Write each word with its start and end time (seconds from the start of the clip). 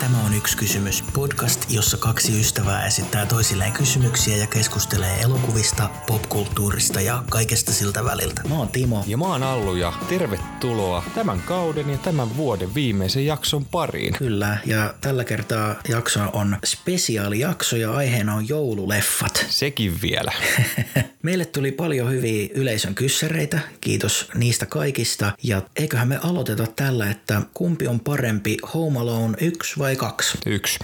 Tämä 0.00 0.24
on 0.26 0.34
yksi 0.34 0.56
kysymys. 0.56 1.04
Podcast, 1.14 1.70
jossa 1.70 1.96
kaksi 1.96 2.40
ystävää 2.40 2.86
esittää 2.86 3.26
toisilleen 3.26 3.72
kysymyksiä 3.72 4.36
ja 4.36 4.46
keskustelee 4.46 5.20
elokuvista, 5.20 5.90
popkulttuurista 6.06 7.00
ja 7.00 7.24
kaikesta 7.30 7.72
siltä 7.72 8.04
väliltä. 8.04 8.42
Mä 8.48 8.54
oon 8.54 8.68
Timo. 8.68 9.04
Ja 9.06 9.16
mä 9.16 9.24
oon 9.24 9.42
Allu 9.42 9.76
ja 9.76 9.92
tervetuloa 10.08 11.04
tämän 11.14 11.40
kauden 11.40 11.90
ja 11.90 11.98
tämän 11.98 12.36
vuoden 12.36 12.74
viimeisen 12.74 13.26
jakson 13.26 13.64
pariin. 13.64 14.14
Kyllä, 14.18 14.58
ja 14.66 14.94
tällä 15.00 15.24
kertaa 15.24 15.74
jakso 15.88 16.20
on 16.32 16.56
spesiaalijakso 16.66 17.76
ja 17.76 17.92
aiheena 17.92 18.34
on 18.34 18.48
joululeffat. 18.48 19.46
Sekin 19.50 20.02
vielä. 20.02 20.32
Meille 21.22 21.44
tuli 21.44 21.72
paljon 21.72 22.10
hyviä 22.10 22.48
yleisön 22.54 22.94
kyssäreitä, 22.94 23.58
kiitos 23.80 24.28
niistä 24.34 24.66
kaikista. 24.66 25.32
Ja 25.42 25.62
eiköhän 25.76 26.08
me 26.08 26.18
aloiteta 26.22 26.66
tällä, 26.76 27.10
että 27.10 27.42
kumpi 27.54 27.88
on 27.88 28.00
parempi, 28.00 28.56
Home 28.74 28.98
Alone 28.98 29.36
1 29.40 29.78
vai 29.78 29.89
2? 29.96 30.38
Yksi. 30.46 30.78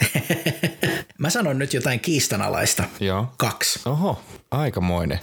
Mä 1.18 1.30
sanon 1.30 1.58
nyt 1.58 1.74
jotain 1.74 2.00
kiistanalaista. 2.00 2.84
Joo. 3.00 3.26
Kaksi. 3.36 3.80
Oho, 3.86 4.22
aikamoinen. 4.50 5.20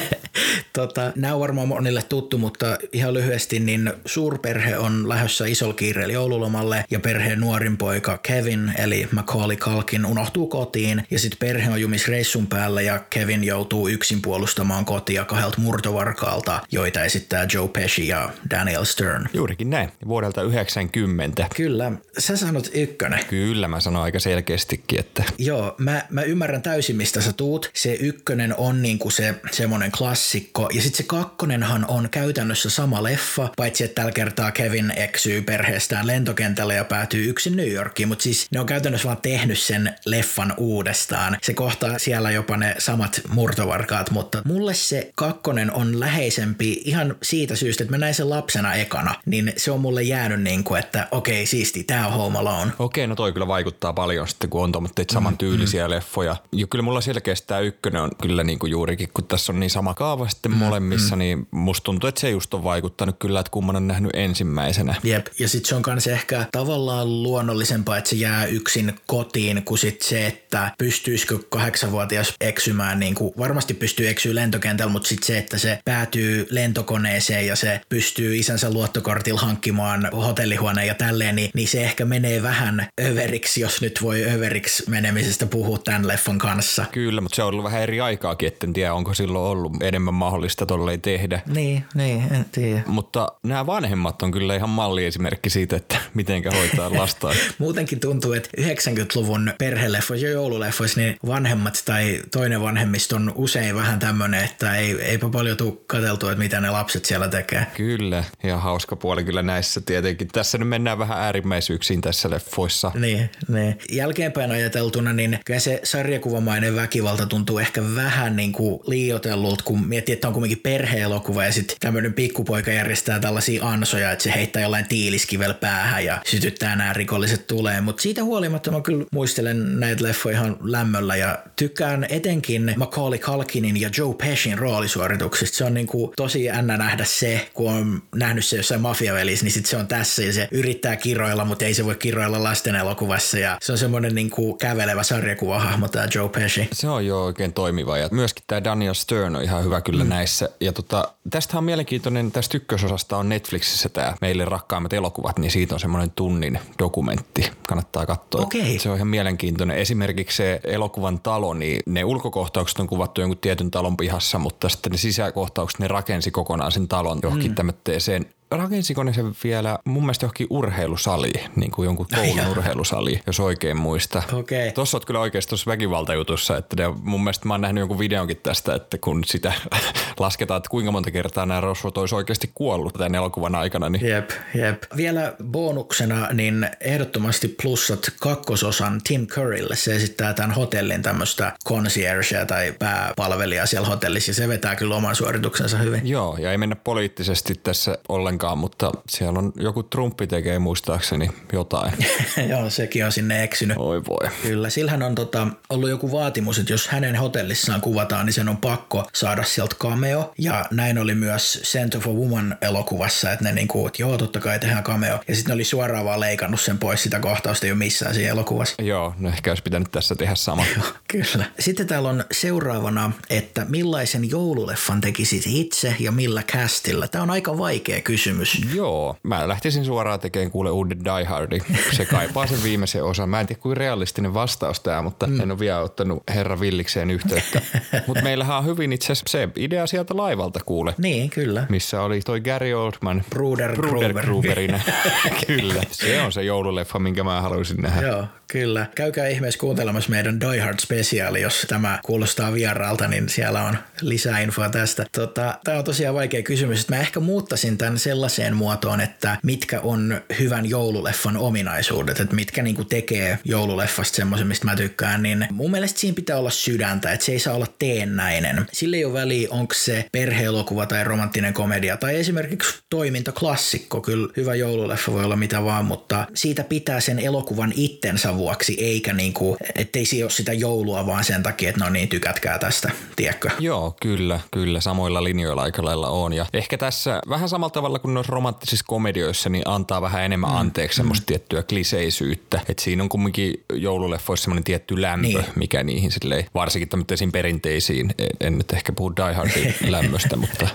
tota, 0.72 1.12
nämä 1.16 1.34
on 1.34 1.40
varmaan 1.40 1.68
monille 1.68 2.02
tuttu, 2.02 2.38
mutta 2.38 2.78
ihan 2.92 3.14
lyhyesti, 3.14 3.60
niin 3.60 3.92
suurperhe 4.06 4.78
on 4.78 5.08
lähdössä 5.08 5.46
isolla 5.46 5.74
kiireellä 5.74 6.12
joululomalle 6.12 6.84
ja 6.90 7.00
perheen 7.00 7.40
nuorin 7.40 7.76
poika 7.76 8.18
Kevin, 8.18 8.72
eli 8.78 9.08
Macaulay 9.12 9.56
Culkin, 9.56 10.06
unohtuu 10.06 10.46
kotiin 10.46 11.06
ja 11.10 11.18
sitten 11.18 11.38
perhe 11.38 11.70
on 11.70 11.80
jumis 11.80 12.08
reissun 12.08 12.46
päällä 12.46 12.82
ja 12.82 12.98
Kevin 13.10 13.44
joutuu 13.44 13.88
yksin 13.88 14.22
puolustamaan 14.22 14.84
kotia 14.84 15.24
kahdelta 15.24 15.60
murtovarkaalta, 15.60 16.60
joita 16.72 17.04
esittää 17.04 17.46
Joe 17.54 17.68
Pesci 17.68 18.08
ja 18.08 18.30
Daniel 18.50 18.84
Stern. 18.84 19.26
Juurikin 19.32 19.70
näin, 19.70 19.92
vuodelta 20.08 20.42
90. 20.42 21.46
Kyllä, 21.56 21.92
sä 22.18 22.36
sanot 22.36 22.70
ykkönen. 22.74 23.24
Kyllä, 23.24 23.68
mä 23.68 23.80
sanoin 23.80 24.04
aika 24.04 24.20
selkeästikin, 24.20 25.00
että 25.00 25.24
Joo, 25.38 25.74
mä, 25.78 26.02
mä 26.10 26.22
ymmärrän 26.22 26.62
täysin, 26.62 26.96
mistä 26.96 27.20
sä 27.20 27.32
tuut. 27.32 27.70
Se 27.74 27.94
ykkönen 27.94 28.29
on 28.56 28.82
niinku 28.82 29.10
se 29.10 29.34
semmonen 29.50 29.92
klassikko, 29.92 30.68
ja 30.74 30.82
sitten 30.82 30.96
se 30.96 31.02
kakkonenhan 31.02 31.84
on 31.88 32.08
käytännössä 32.10 32.70
sama 32.70 33.02
leffa, 33.02 33.48
paitsi 33.56 33.84
että 33.84 33.94
tällä 33.94 34.12
kertaa 34.12 34.52
Kevin 34.52 34.92
eksyy 34.96 35.42
perheestään 35.42 36.06
lentokentälle 36.06 36.74
ja 36.74 36.84
päätyy 36.84 37.28
yksin 37.28 37.56
New 37.56 37.72
Yorkiin, 37.72 38.08
mutta 38.08 38.22
siis 38.22 38.46
ne 38.50 38.60
on 38.60 38.66
käytännössä 38.66 39.06
vaan 39.06 39.20
tehnyt 39.22 39.58
sen 39.58 39.94
leffan 40.06 40.54
uudestaan. 40.56 41.38
Se 41.42 41.54
kohtaa 41.54 41.98
siellä 41.98 42.30
jopa 42.30 42.56
ne 42.56 42.74
samat 42.78 43.20
murtovarkaat, 43.28 44.10
mutta 44.10 44.42
mulle 44.44 44.74
se 44.74 45.10
kakkonen 45.14 45.72
on 45.72 46.00
läheisempi 46.00 46.82
ihan 46.84 47.16
siitä 47.22 47.56
syystä, 47.56 47.84
että 47.84 47.94
mä 47.94 47.98
näin 47.98 48.14
sen 48.14 48.30
lapsena 48.30 48.74
ekana, 48.74 49.14
niin 49.26 49.52
se 49.56 49.70
on 49.70 49.80
mulle 49.80 50.02
jäänyt 50.02 50.42
niinku, 50.42 50.74
että 50.74 51.08
okei, 51.10 51.46
siisti, 51.46 51.84
tää 51.84 52.06
on 52.06 52.12
Home 52.12 52.38
Alone. 52.38 52.72
okei, 52.78 53.06
no 53.06 53.14
toi 53.14 53.32
kyllä 53.32 53.46
vaikuttaa 53.46 53.92
paljon 53.92 54.28
sitten, 54.28 54.50
kun 54.50 54.62
on 54.62 54.72
tuommoitteet 54.72 55.10
saman 55.10 55.38
tyylisiä 55.38 55.86
mm, 55.86 55.90
leffoja. 55.90 56.36
Ja 56.52 56.66
kyllä 56.66 56.82
mulla 56.82 57.00
selkeästi 57.00 57.46
tämä 57.46 57.60
ykkönen 57.60 58.02
on 58.02 58.10
kyllä 58.22 58.44
niin 58.44 58.58
kuin 58.58 58.70
juurikin, 58.70 59.08
kun 59.14 59.26
tässä 59.26 59.52
on 59.52 59.60
niin 59.60 59.70
sama 59.70 59.94
kaava 59.94 60.28
sitten 60.28 60.52
molemmissa, 60.52 61.16
niin 61.16 61.48
musta 61.50 61.84
tuntuu, 61.84 62.08
että 62.08 62.20
se 62.20 62.30
just 62.30 62.54
on 62.54 62.64
vaikuttanut 62.64 63.16
kyllä, 63.18 63.40
että 63.40 63.50
kumman 63.50 63.76
on 63.76 63.88
nähnyt 63.88 64.10
ensimmäisenä. 64.14 64.94
Jep, 65.02 65.26
ja 65.38 65.48
sitten 65.48 65.68
se 65.68 65.74
on 65.74 65.82
kans 65.82 66.06
ehkä 66.06 66.46
tavallaan 66.52 67.22
luonnollisempaa, 67.22 67.96
että 67.96 68.10
se 68.10 68.16
jää 68.16 68.46
yksin 68.46 68.94
kotiin, 69.06 69.62
kuin 69.64 69.78
sit 69.78 70.02
se, 70.02 70.26
että 70.26 70.70
pystyisikö 70.78 71.38
kahdeksanvuotias 71.48 72.34
eksymään, 72.40 73.00
niin 73.00 73.14
kuin 73.14 73.32
varmasti 73.38 73.74
pystyy 73.74 74.08
eksyä 74.08 74.34
lentokentällä, 74.34 74.92
mutta 74.92 75.08
sitten 75.08 75.26
se, 75.26 75.38
että 75.38 75.58
se 75.58 75.78
päätyy 75.84 76.46
lentokoneeseen 76.50 77.46
ja 77.46 77.56
se 77.56 77.80
pystyy 77.88 78.36
isänsä 78.36 78.70
luottokortilla 78.70 79.40
hankkimaan 79.40 80.08
hotellihuoneen 80.12 80.86
ja 80.86 80.94
tälleen, 80.94 81.36
niin, 81.36 81.50
niin 81.54 81.68
se 81.68 81.84
ehkä 81.84 82.04
menee 82.04 82.42
vähän 82.42 82.88
överiksi, 83.00 83.60
jos 83.60 83.80
nyt 83.82 84.02
voi 84.02 84.24
överiksi 84.24 84.90
menemisestä 84.90 85.46
puhua 85.46 85.78
tämän 85.78 86.08
leffan 86.08 86.38
kanssa. 86.38 86.84
Kyllä, 86.92 87.20
mutta 87.20 87.36
se 87.36 87.42
on 87.42 87.48
ollut 87.48 87.64
vähän 87.64 87.82
eri 87.82 88.00
aikaakin, 88.10 88.48
että 88.48 88.66
en 88.66 88.72
tiedä, 88.72 88.94
onko 88.94 89.14
silloin 89.14 89.50
ollut 89.50 89.82
enemmän 89.82 90.14
mahdollista 90.14 90.66
tolleen 90.66 91.00
tehdä. 91.00 91.42
Niin, 91.46 91.84
niin, 91.94 92.24
en 92.30 92.44
tiedä. 92.52 92.82
Mutta 92.86 93.28
nämä 93.42 93.66
vanhemmat 93.66 94.22
on 94.22 94.30
kyllä 94.30 94.56
ihan 94.56 94.68
malliesimerkki 94.68 95.50
siitä, 95.50 95.76
että 95.76 95.96
mitenkä 96.14 96.50
hoitaa 96.50 96.94
lastaan. 97.00 97.36
Muutenkin 97.58 98.00
tuntuu, 98.00 98.32
että 98.32 98.48
90-luvun 98.60 99.52
perheleffoissa 99.58 100.26
ja 100.26 100.32
joululeffoissa 100.32 101.00
niin 101.00 101.16
vanhemmat 101.26 101.82
tai 101.84 102.22
toinen 102.32 102.60
vanhemmista 102.62 103.16
on 103.16 103.32
usein 103.34 103.74
vähän 103.74 103.98
tämmöinen, 103.98 104.44
että 104.44 104.76
ei, 104.76 105.02
eipä 105.02 105.28
paljon 105.28 105.56
tule 105.56 105.72
katseltua, 105.86 106.30
että 106.30 106.42
mitä 106.42 106.60
ne 106.60 106.70
lapset 106.70 107.04
siellä 107.04 107.28
tekee. 107.28 107.66
Kyllä, 107.76 108.24
ja 108.42 108.56
hauska 108.56 108.96
puoli 108.96 109.24
kyllä 109.24 109.42
näissä 109.42 109.80
tietenkin. 109.80 110.28
Tässä 110.28 110.58
nyt 110.58 110.68
mennään 110.68 110.98
vähän 110.98 111.18
äärimmäisyyksiin 111.18 112.00
tässä 112.00 112.30
leffoissa. 112.30 112.92
Niin, 112.94 113.30
niin. 113.48 113.78
Jälkeenpäin 113.92 114.50
ajateltuna, 114.50 115.12
niin 115.12 115.38
kyllä 115.44 115.60
se 115.60 115.80
sarjakuvamainen 115.84 116.76
väkivalta 116.76 117.26
tuntuu 117.26 117.58
ehkä 117.58 117.82
vähän 118.04 118.36
niin 118.36 118.52
kuin 118.52 118.80
liioitellulta, 118.86 119.64
kun 119.64 119.86
miettii, 119.86 120.12
että 120.12 120.28
on 120.28 120.34
kuitenkin 120.34 120.60
perheelokuva 120.62 121.44
ja 121.44 121.52
sitten 121.52 121.76
tämmöinen 121.80 122.14
pikkupoika 122.14 122.70
järjestää 122.70 123.20
tällaisia 123.20 123.64
ansoja, 123.68 124.12
että 124.12 124.22
se 124.22 124.32
heittää 124.34 124.62
jollain 124.62 124.88
tiiliskivel 124.88 125.54
päähän 125.54 126.04
ja 126.04 126.20
sytyttää 126.26 126.76
nämä 126.76 126.92
rikolliset 126.92 127.46
tulee. 127.46 127.80
Mutta 127.80 128.02
siitä 128.02 128.24
huolimatta 128.24 128.70
mä 128.70 128.80
kyllä 128.80 129.04
muistelen 129.12 129.80
näitä 129.80 130.04
leffoja 130.04 130.36
ihan 130.36 130.56
lämmöllä 130.62 131.16
ja 131.16 131.38
tykkään 131.56 132.06
etenkin 132.08 132.74
Macaulay 132.76 133.18
Culkinin 133.18 133.80
ja 133.80 133.90
Joe 133.98 134.14
Peshin 134.14 134.58
roolisuorituksista. 134.58 135.56
Se 135.56 135.64
on 135.64 135.74
niin 135.74 135.86
kuin 135.86 136.12
tosi 136.16 136.44
jännä 136.44 136.76
nähdä 136.76 137.04
se, 137.04 137.48
kun 137.54 137.72
on 137.72 138.02
nähnyt 138.14 138.44
se 138.44 138.56
jossain 138.56 138.80
mafiavelissä, 138.80 139.44
niin 139.44 139.52
sitten 139.52 139.70
se 139.70 139.76
on 139.76 139.86
tässä 139.86 140.22
ja 140.22 140.32
se 140.32 140.48
yrittää 140.50 140.96
kiroilla, 140.96 141.44
mutta 141.44 141.64
ei 141.64 141.74
se 141.74 141.84
voi 141.84 141.94
kiroilla 141.94 142.42
lasten 142.42 142.74
elokuvassa 142.74 143.38
ja 143.38 143.58
se 143.62 143.72
on 143.72 143.78
semmoinen 143.78 144.14
niin 144.14 144.30
kuin 144.30 144.58
kävelevä 144.58 145.02
sarjakuvahahmo 145.02 145.88
tämä 145.88 146.08
Joe 146.14 146.28
Pesci. 146.28 146.68
Se 146.72 146.88
on 146.88 147.06
jo 147.06 147.24
oikein 147.24 147.52
toimiva 147.52 147.89
ja 147.98 148.08
myöskin 148.10 148.44
tämä 148.46 148.64
Daniel 148.64 148.94
Stern 148.94 149.36
on 149.36 149.42
ihan 149.42 149.64
hyvä 149.64 149.80
kyllä 149.80 150.04
mm. 150.04 150.10
näissä. 150.10 150.48
Ja 150.60 150.72
tota, 150.72 151.08
tästä 151.30 151.58
on 151.58 151.64
mielenkiintoinen, 151.64 152.32
tästä 152.32 152.56
ykkösosasta 152.56 153.16
on 153.16 153.28
Netflixissä 153.28 153.88
tämä 153.88 154.14
Meille 154.20 154.44
rakkaimmat 154.44 154.92
elokuvat, 154.92 155.38
niin 155.38 155.50
siitä 155.50 155.74
on 155.74 155.80
semmoinen 155.80 156.10
tunnin 156.10 156.58
dokumentti. 156.78 157.50
Kannattaa 157.68 158.06
katsoa. 158.06 158.42
Okei. 158.42 158.78
Se 158.78 158.90
on 158.90 158.96
ihan 158.96 159.08
mielenkiintoinen. 159.08 159.76
Esimerkiksi 159.76 160.36
se 160.36 160.60
elokuvan 160.64 161.20
talo, 161.20 161.54
niin 161.54 161.80
ne 161.86 162.04
ulkokohtaukset 162.04 162.78
on 162.78 162.86
kuvattu 162.86 163.20
jonkun 163.20 163.38
tietyn 163.38 163.70
talon 163.70 163.96
pihassa, 163.96 164.38
mutta 164.38 164.68
sitten 164.68 164.92
ne 164.92 164.98
sisäkohtaukset, 164.98 165.80
ne 165.80 165.88
rakensi 165.88 166.30
kokonaan 166.30 166.72
sen 166.72 166.88
talon 166.88 167.18
johonkin 167.22 167.50
mm. 167.50 167.54
tämmöiseen 167.54 168.26
rakensiko 168.56 169.02
ne 169.02 169.12
sen 169.12 169.32
vielä 169.44 169.78
mun 169.84 170.02
mielestä 170.02 170.24
johonkin 170.24 170.46
urheilusaliin, 170.50 171.50
niin 171.56 171.70
kuin 171.70 171.86
jonkun 171.86 172.06
koulun 172.14 172.36
Joo. 172.36 172.50
urheilusaliin, 172.50 173.20
jos 173.26 173.40
oikein 173.40 173.76
muista. 173.76 174.22
Okei. 174.32 174.72
Tuossa 174.72 174.96
oot 174.96 175.04
kyllä 175.04 175.20
oikeasti 175.20 175.48
tuossa 175.48 175.70
väkivaltajutussa, 175.70 176.56
että 176.56 176.76
ne, 176.76 176.94
mun 177.02 177.24
mielestä 177.24 177.48
mä 177.48 177.54
oon 177.54 177.60
nähnyt 177.60 177.80
jonkun 177.80 177.98
videonkin 177.98 178.36
tästä, 178.36 178.74
että 178.74 178.98
kun 178.98 179.24
sitä 179.24 179.52
lasketaan, 180.20 180.58
että 180.58 180.70
kuinka 180.70 180.92
monta 180.92 181.10
kertaa 181.10 181.46
nämä 181.46 181.60
rosvot 181.60 181.98
olisi 181.98 182.14
oikeasti 182.14 182.50
kuollut 182.54 182.92
tämän 182.92 183.14
elokuvan 183.14 183.54
aikana, 183.54 183.90
niin 183.90 184.06
Jep, 184.06 184.30
jep. 184.54 184.82
Vielä 184.96 185.34
bonuksena 185.44 186.28
niin 186.32 186.68
ehdottomasti 186.80 187.48
plussat 187.62 188.10
kakkososan 188.20 189.00
Tim 189.08 189.26
Currylle. 189.26 189.76
Se 189.76 189.96
esittää 189.96 190.34
tämän 190.34 190.50
hotellin 190.50 191.02
tämmöistä 191.02 191.52
conciergea 191.68 192.46
tai 192.46 192.74
pääpalvelijaa 192.78 193.66
siellä 193.66 193.88
hotellissa 193.88 194.30
ja 194.30 194.34
se 194.34 194.48
vetää 194.48 194.76
kyllä 194.76 194.96
oman 194.96 195.16
suorituksensa 195.16 195.78
hyvin. 195.78 196.08
Joo, 196.08 196.36
ja 196.36 196.50
ei 196.50 196.58
mennä 196.58 196.76
poliittisesti 196.76 197.54
tässä 197.54 197.98
ollenkaan, 198.08 198.39
mutta 198.56 198.90
siellä 199.08 199.38
on 199.38 199.52
joku 199.56 199.82
Trumpi 199.82 200.26
tekee 200.26 200.58
muistaakseni 200.58 201.30
jotain. 201.52 201.92
Joo, 202.50 202.70
sekin 202.70 203.04
on 203.04 203.12
sinne 203.12 203.42
eksynyt. 203.42 203.76
Oi 203.80 204.02
voi. 204.08 204.28
Kyllä, 204.42 204.70
sillähän 204.70 205.02
on 205.02 205.14
tota, 205.14 205.46
ollut 205.70 205.90
joku 205.90 206.12
vaatimus, 206.12 206.58
että 206.58 206.72
jos 206.72 206.88
hänen 206.88 207.16
hotellissaan 207.16 207.80
kuvataan, 207.80 208.26
niin 208.26 208.34
sen 208.34 208.48
on 208.48 208.56
pakko 208.56 209.08
saada 209.14 209.44
sieltä 209.44 209.76
cameo. 209.78 210.34
Ja 210.38 210.66
näin 210.70 210.98
oli 210.98 211.14
myös 211.14 211.60
Scent 211.64 211.94
of 211.94 212.06
a 212.06 212.10
Woman 212.10 212.56
elokuvassa, 212.62 213.32
että 213.32 213.44
ne 213.44 213.52
niinku, 213.52 213.86
että 213.86 214.02
joo, 214.02 214.18
totta 214.18 214.40
kai 214.40 214.58
tehdään 214.58 214.84
cameo. 214.84 215.20
Ja 215.28 215.34
sitten 215.34 215.50
ne 215.50 215.54
oli 215.54 215.64
suoraan 215.64 216.04
vaan 216.04 216.20
leikannut 216.20 216.60
sen 216.60 216.78
pois 216.78 217.02
sitä 217.02 217.20
kohtausta 217.20 217.66
ole 217.66 217.74
missään 217.74 218.14
siinä 218.14 218.30
elokuvassa. 218.30 218.74
Joo, 218.82 219.14
no 219.18 219.28
ehkä 219.28 219.50
olisi 219.50 219.62
pitänyt 219.62 219.90
tässä 219.92 220.14
tehdä 220.14 220.34
sama. 220.34 220.64
Kyllä. 221.12 221.44
Sitten 221.58 221.86
täällä 221.86 222.08
on 222.08 222.24
seuraavana, 222.32 223.12
että 223.30 223.66
millaisen 223.68 224.30
joululeffan 224.30 225.00
tekisit 225.00 225.42
itse 225.46 225.94
ja 225.98 226.12
millä 226.12 226.42
castilla? 226.42 227.08
Tämä 227.08 227.22
on 227.22 227.30
aika 227.30 227.58
vaikea 227.58 228.00
kysymys. 228.00 228.29
Joo, 228.74 229.16
mä 229.22 229.48
lähtisin 229.48 229.84
suoraan 229.84 230.20
tekemään 230.20 230.50
kuule 230.50 230.70
uuden 230.70 231.04
Die 231.04 231.24
Hardi. 231.24 231.58
Se 231.92 232.04
kaipaa 232.04 232.46
sen 232.46 232.62
viimeisen 232.62 233.04
osan. 233.04 233.28
Mä 233.28 233.40
en 233.40 233.46
tiedä, 233.46 233.62
kuin 233.62 233.76
realistinen 233.76 234.34
vastaus 234.34 234.80
tämä, 234.80 235.02
mutta 235.02 235.26
mm. 235.26 235.40
en 235.40 235.50
ole 235.50 235.58
vielä 235.58 235.80
ottanut 235.80 236.22
herra 236.34 236.60
Villikseen 236.60 237.10
yhteyttä. 237.10 237.60
mutta 238.06 238.22
meillähän 238.22 238.58
on 238.58 238.66
hyvin 238.66 238.92
itse 238.92 239.12
asiassa 239.12 239.38
se 239.38 239.48
idea 239.56 239.86
sieltä 239.86 240.16
laivalta 240.16 240.60
kuule. 240.66 240.94
Niin, 240.98 241.30
kyllä. 241.30 241.66
Missä 241.68 242.02
oli 242.02 242.20
toi 242.20 242.40
Gary 242.40 242.72
Oldman. 242.72 243.24
Bruder 243.30 243.76
Bruder 243.76 244.12
Gruber. 244.12 244.24
Gruberina. 244.24 244.80
Kyllä, 245.46 245.82
se 245.90 246.22
on 246.22 246.32
se 246.32 246.42
joululeffa, 246.42 246.98
minkä 246.98 247.24
mä 247.24 247.40
haluaisin 247.40 247.76
nähdä. 247.76 248.06
Joo, 248.06 248.24
Kyllä. 248.52 248.86
Käykää 248.94 249.26
ihmeessä 249.26 249.60
kuuntelemassa 249.60 250.10
meidän 250.10 250.40
Die 250.40 250.60
Hard 250.60 250.80
spesiaali, 250.80 251.40
jos 251.40 251.66
tämä 251.68 251.98
kuulostaa 252.04 252.52
vieraalta, 252.52 253.08
niin 253.08 253.28
siellä 253.28 253.62
on 253.62 253.78
lisää 254.00 254.40
infoa 254.40 254.68
tästä. 254.68 255.06
Tota, 255.12 255.58
tämä 255.64 255.78
on 255.78 255.84
tosiaan 255.84 256.14
vaikea 256.14 256.42
kysymys. 256.42 256.88
Mä 256.88 256.96
ehkä 256.96 257.20
muuttasin 257.20 257.78
tämän 257.78 257.98
sellaiseen 257.98 258.56
muotoon, 258.56 259.00
että 259.00 259.36
mitkä 259.42 259.80
on 259.80 260.20
hyvän 260.38 260.70
joululeffan 260.70 261.36
ominaisuudet, 261.36 262.20
että 262.20 262.34
mitkä 262.34 262.62
niinku 262.62 262.84
tekee 262.84 263.38
joululeffasta 263.44 264.16
semmoisen, 264.16 264.46
mistä 264.46 264.64
mä 264.64 264.76
tykkään, 264.76 265.22
niin 265.22 265.46
mun 265.50 265.70
mielestä 265.70 266.00
siinä 266.00 266.14
pitää 266.14 266.36
olla 266.36 266.50
sydäntä, 266.50 267.12
että 267.12 267.26
se 267.26 267.32
ei 267.32 267.38
saa 267.38 267.54
olla 267.54 267.66
teennäinen. 267.78 268.66
Sille 268.72 268.96
ei 268.96 269.04
ole 269.04 269.14
väliä, 269.14 269.48
onko 269.50 269.74
se 269.74 270.04
perheelokuva 270.12 270.86
tai 270.86 271.04
romanttinen 271.04 271.54
komedia 271.54 271.96
tai 271.96 272.16
esimerkiksi 272.16 272.78
toimintaklassikko. 272.90 274.00
Kyllä 274.00 274.32
hyvä 274.36 274.54
joululeffa 274.54 275.12
voi 275.12 275.24
olla 275.24 275.36
mitä 275.36 275.64
vaan, 275.64 275.84
mutta 275.84 276.26
siitä 276.34 276.64
pitää 276.64 277.00
sen 277.00 277.18
elokuvan 277.18 277.72
itsensä 277.76 278.39
vuoksi, 278.40 278.76
eikä 278.84 279.12
niinku, 279.12 279.56
ettei 279.74 280.06
siinä 280.06 280.24
ole 280.24 280.30
sitä 280.30 280.52
joulua 280.52 281.06
vaan 281.06 281.24
sen 281.24 281.42
takia, 281.42 281.68
että 281.68 281.84
no 281.84 281.90
niin, 281.90 282.08
tykätkää 282.08 282.58
tästä, 282.58 282.90
tiedätkö? 283.16 283.50
Joo, 283.58 283.96
kyllä, 284.02 284.40
kyllä. 284.50 284.80
Samoilla 284.80 285.24
linjoilla 285.24 285.62
aika 285.62 285.84
lailla 285.84 286.08
on. 286.08 286.32
Ja 286.32 286.46
ehkä 286.52 286.78
tässä 286.78 287.20
vähän 287.28 287.48
samalla 287.48 287.70
tavalla 287.70 287.98
kuin 287.98 288.14
noissa 288.14 288.32
romanttisissa 288.32 288.84
komedioissa, 288.88 289.48
niin 289.48 289.62
antaa 289.64 290.02
vähän 290.02 290.22
enemmän 290.22 290.50
mm. 290.50 290.56
anteeksi 290.56 290.96
semmoista 290.96 291.22
mm. 291.22 291.26
tiettyä 291.26 291.62
kliseisyyttä. 291.62 292.60
Että 292.68 292.82
siinä 292.82 293.02
on 293.02 293.08
kumminkin 293.08 293.64
joululeffoissa 293.72 294.44
semmoinen 294.44 294.64
tietty 294.64 295.02
lämpö, 295.02 295.26
niin. 295.26 295.44
mikä 295.56 295.82
niihin 295.82 296.10
silleen, 296.10 296.46
varsinkin 296.54 296.88
tämmöisiin 296.88 297.32
perinteisiin, 297.32 298.14
en, 298.18 298.26
en 298.40 298.58
nyt 298.58 298.72
ehkä 298.72 298.92
puhu 298.92 299.12
Die 299.16 299.34
Hardin 299.34 299.74
lämmöstä, 299.92 300.36
mutta 300.36 300.68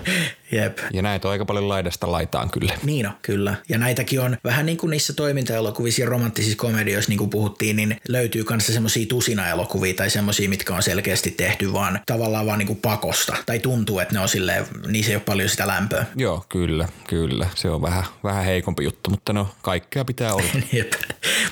Jep. 0.52 0.78
ja 0.92 1.02
näitä 1.02 1.28
on 1.28 1.32
aika 1.32 1.44
paljon 1.44 1.68
laidasta 1.68 2.12
laitaan 2.12 2.50
kyllä. 2.50 2.74
Niin 2.84 3.06
on, 3.06 3.12
kyllä. 3.22 3.54
Ja 3.68 3.78
näitäkin 3.78 4.20
on 4.20 4.36
vähän 4.44 4.66
niin 4.66 4.78
kuin 4.78 4.90
niissä 4.90 5.12
toimintaelokuvissa 5.12 6.02
ja 6.02 6.08
romanttisissa 6.08 6.58
komedioissa, 6.58 7.08
niin 7.08 7.18
kuin 7.18 7.30
puhuttiin, 7.30 7.76
niin 7.76 7.96
löytyy 8.08 8.44
kanssa 8.44 8.72
semmoisia 8.72 9.06
tusina-elokuvia 9.06 9.94
tai 9.94 10.10
semmoisia, 10.10 10.48
mitkä 10.48 10.74
on 10.74 10.82
selkeästi 10.82 11.30
tehty 11.30 11.72
vaan 11.72 12.00
tavallaan 12.06 12.46
vaan 12.46 12.58
niin 12.58 12.66
kuin 12.66 12.78
pakosta. 12.82 13.36
Tai 13.46 13.58
tuntuu, 13.58 13.98
että 13.98 14.14
ne 14.14 14.20
on 14.20 14.28
silleen, 14.28 14.66
niissä 14.86 15.12
ei 15.12 15.16
ole 15.16 15.22
paljon 15.26 15.48
sitä 15.48 15.66
lämpöä. 15.66 16.06
Joo, 16.16 16.44
kyllä, 16.48 16.88
kyllä. 17.08 17.46
Se 17.54 17.70
on 17.70 17.82
vähän, 17.82 18.04
vähän 18.24 18.44
heikompi 18.44 18.84
juttu, 18.84 19.10
mutta 19.10 19.32
no 19.32 19.48
kaikkea 19.62 20.04
pitää 20.04 20.34
olla. 20.34 20.48
Jep. 20.72 20.92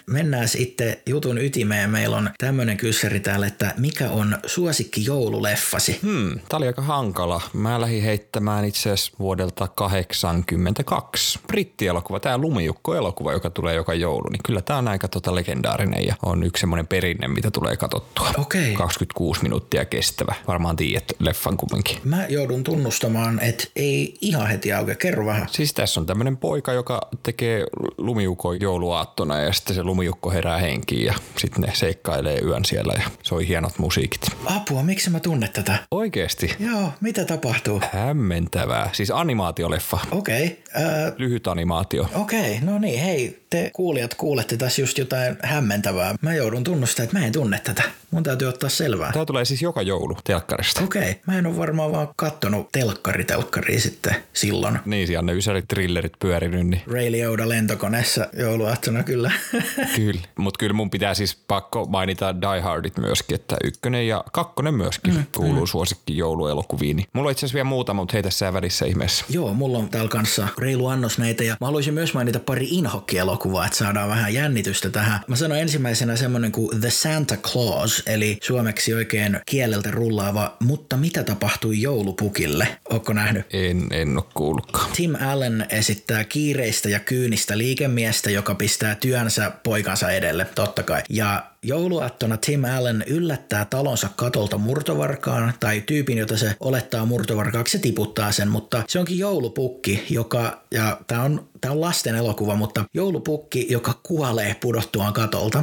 Mennään 0.07 0.49
sitten 0.49 0.97
jutun 1.07 1.39
ytimeen. 1.39 1.91
Meillä 1.91 2.17
on 2.17 2.31
tämmöinen 2.39 2.77
kyssäri 2.77 3.21
täällä, 3.21 3.47
että 3.47 3.75
mikä 3.79 4.11
on 4.11 4.39
suosikki 4.47 5.05
joululeffasi? 5.05 5.99
Hmm, 6.03 6.41
tää 6.49 6.57
oli 6.57 6.67
aika 6.67 6.83
hankala. 6.83 7.41
Mä 7.53 7.81
lähdin 7.81 8.03
heittämään 8.03 8.65
itse 8.65 8.91
asiassa 8.91 9.13
vuodelta 9.19 9.69
82. 9.69 11.39
Brittielokuva, 11.47 12.21
tää 12.21 12.39
Lumijukko-elokuva, 12.39 13.33
joka 13.33 13.51
tulee 13.51 13.75
joka 13.75 13.95
joulu, 13.95 14.29
niin 14.29 14.43
kyllä 14.45 14.63
tää 14.63 14.79
on 14.79 14.89
aika 14.89 15.09
tota 15.09 15.35
legendaarinen 15.35 16.07
ja 16.07 16.15
on 16.23 16.43
yksi 16.43 16.61
semmoinen 16.61 16.87
perinne, 16.87 17.29
mitä 17.29 17.51
tulee 17.51 17.77
katsottua. 17.77 18.31
Okei. 18.39 18.75
26 18.75 19.43
minuuttia 19.43 19.85
kestävä. 19.85 20.35
Varmaan 20.47 20.77
tiedät 20.77 21.13
leffan 21.19 21.57
kumminkin. 21.57 21.99
Mä 22.05 22.27
joudun 22.27 22.65
tunnustamaan, 22.65 23.41
että 23.41 23.65
ei 23.77 24.19
ihan 24.21 24.47
heti 24.47 24.73
auke. 24.73 24.95
Kerro 24.95 25.27
vähän. 25.27 25.49
Siis 25.51 25.75
tässä 25.75 26.01
on 26.01 26.07
tämmöinen 26.07 26.37
poika, 26.37 26.73
joka 26.73 27.09
tekee 27.23 27.67
lumijukon 27.99 28.61
jouluaattona 28.61 29.41
ja 29.41 29.53
sitten 29.53 29.77
se 29.77 29.83
lumijukko 29.95 30.31
herää 30.31 30.59
henkiin 30.59 31.07
ja 31.07 31.15
sitten 31.37 31.63
ne 31.63 31.73
seikkailee 31.75 32.39
yön 32.39 32.65
siellä 32.65 32.95
ja 32.97 33.11
soi 33.23 33.49
hienot 33.49 33.79
musiikit. 33.79 34.21
Apua, 34.45 34.83
miksi 34.83 35.11
mä 35.11 35.21
tunnet 35.21 35.53
tätä? 35.53 35.79
Oikeesti 35.91 36.57
Joo, 36.61 36.93
mitä 37.01 37.25
tapahtuu? 37.25 37.81
hämmentävää. 37.93 38.91
Siis 38.93 39.11
animaatioleffa, 39.11 39.99
Okei, 40.11 40.63
okay, 40.77 41.13
lyhyt 41.19 41.47
animaatio. 41.47 42.09
okei, 42.15 42.61
no 42.61 42.79
niin, 42.79 43.01
hei, 43.01 43.45
te 43.51 43.71
kuulijat 43.73 44.15
kuulette 44.15 44.57
tässä 44.57 44.83
just 44.83 44.99
jotain 44.99 45.37
hämmentävää. 45.43 46.15
Mä 46.21 46.35
joudun 46.35 46.65
tunnustamaan, 46.65 47.05
että 47.05 47.19
mä 47.19 47.27
en 47.27 47.33
tunne 47.33 47.61
tätä. 47.65 47.83
Mun 48.11 48.23
täytyy 48.23 48.49
ottaa 48.49 48.71
selvää. 48.71 49.13
Tämä 49.13 49.25
tulee 49.25 49.45
siis 49.45 49.63
joka 49.63 49.83
joulu 49.83 50.17
telkkarista. 50.25 50.85
Okei, 50.85 51.11
okay, 51.11 51.15
mä 51.27 51.39
en 51.39 51.47
ole 51.47 51.57
varmaan 51.57 51.93
vaan 51.93 52.09
kattonut 52.17 52.73
telkkari 52.73 53.25
telkkaria 53.25 53.81
sitten 53.81 54.17
silloin. 54.33 54.79
Niin, 54.85 55.07
siellä 55.07 55.23
ne 55.23 55.33
ysärit 55.33 55.69
trillerit 55.69 56.13
pyörinyt, 56.19 56.67
niin 56.67 56.83
Ray 56.93 57.13
Liotta 57.13 57.49
lentokoneessa 57.49 58.27
jouluaattona 58.39 59.03
kyllä. 59.03 59.33
kyllä. 59.97 60.21
Mutta 60.39 60.59
kyllä 60.59 60.73
mun 60.73 60.91
pitää 60.91 61.15
siis 61.15 61.39
pakko 61.49 61.85
mainita 61.85 62.41
Die 62.41 62.61
Hardit 62.61 62.99
myöskin, 62.99 63.35
että 63.35 63.57
ykkönen 63.65 64.09
ja 64.09 64.25
kakkonen 64.33 64.75
myöskin 64.75 65.15
mm, 65.15 65.25
kuuluu 65.37 65.65
mm. 65.65 65.67
suosikki 65.67 66.17
jouluelokuviin. 66.17 66.97
Niin 66.97 67.07
Mulla 67.13 67.27
on 67.29 67.33
itse 67.33 67.41
asiassa 67.41 67.55
vielä 67.55 67.65
muutama, 67.65 68.03
mutta 68.03 68.13
heitä 68.13 68.31
sää 68.31 68.53
välissä 68.53 68.87
ihmeessä. 68.87 69.25
Joo, 69.29 69.55
mulla 69.55 69.79
on 69.79 69.89
täällä 69.89 70.09
kanssa 70.09 70.49
reilu 70.59 70.87
annos 70.87 71.19
näitä 71.19 71.45
ja 71.45 71.57
mä 71.61 71.67
haluaisin 71.67 71.95
myös 71.95 72.15
mainita 72.15 72.41
pari 72.41 72.69
inhokkielokuvaa, 72.71 73.67
että 73.67 73.79
saadaan 73.79 74.09
vähän 74.09 74.35
jännitystä 74.35 74.91
tähän. 74.91 75.21
Mä 75.29 75.37
sanon 75.37 75.59
ensimmäisenä 75.59 76.17
semmonen 76.17 76.53
kuin 76.53 76.81
The 76.81 76.91
Santa 76.91 77.37
Claus, 77.37 78.03
eli 78.07 78.39
suomeksi 78.43 78.95
oikein 78.95 79.41
kieleltä 79.47 79.91
rullaava, 79.91 80.57
mutta 80.61 80.97
mitä 80.97 81.25
tapahtui 81.25 81.81
joulupukille? 81.81 82.69
Ootko 82.91 83.13
nähnyt? 83.13 83.47
En, 83.53 83.87
en 83.91 84.17
ole 84.17 84.25
kuullutkaan. 84.35 84.91
Tim 84.97 85.15
Allen 85.21 85.67
esittää 85.71 86.25
kiireistä 86.25 86.89
ja 86.89 87.01
kyynistä 87.01 87.59
liikemiestä, 87.59 88.31
joka 88.31 88.55
pistää 88.55 88.95
työnsä 88.95 89.51
poikansa 89.75 90.11
edelle, 90.11 90.47
totta 90.55 90.83
kai. 90.83 91.03
Ja 91.09 91.47
jouluaattona 91.63 92.37
Tim 92.37 92.65
Allen 92.65 93.05
yllättää 93.07 93.65
talonsa 93.65 94.09
katolta 94.17 94.59
murtovarkaan 94.59 95.55
tai 95.61 95.81
tyypin, 95.81 96.19
jota 96.19 96.37
se 96.37 96.57
olettaa 96.61 97.07
murtovarkaaksi, 97.07 97.73
se 97.73 97.83
tiputtaa 97.83 98.33
sen, 98.33 98.49
mutta 98.49 98.83
se 98.89 98.99
onkin 98.99 99.19
joulupukki, 99.19 100.05
joka, 100.11 100.63
ja 100.71 101.01
tämä 101.07 101.23
on, 101.23 101.49
tää 101.61 101.71
on 101.71 101.81
lasten 101.81 102.15
elokuva, 102.15 102.57
mutta 102.57 102.85
joulupukki, 102.95 103.67
joka 103.71 104.01
kuolee 104.03 104.57
pudottuaan 104.61 105.13
katolta. 105.13 105.63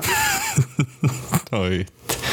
Oi. 1.51 1.85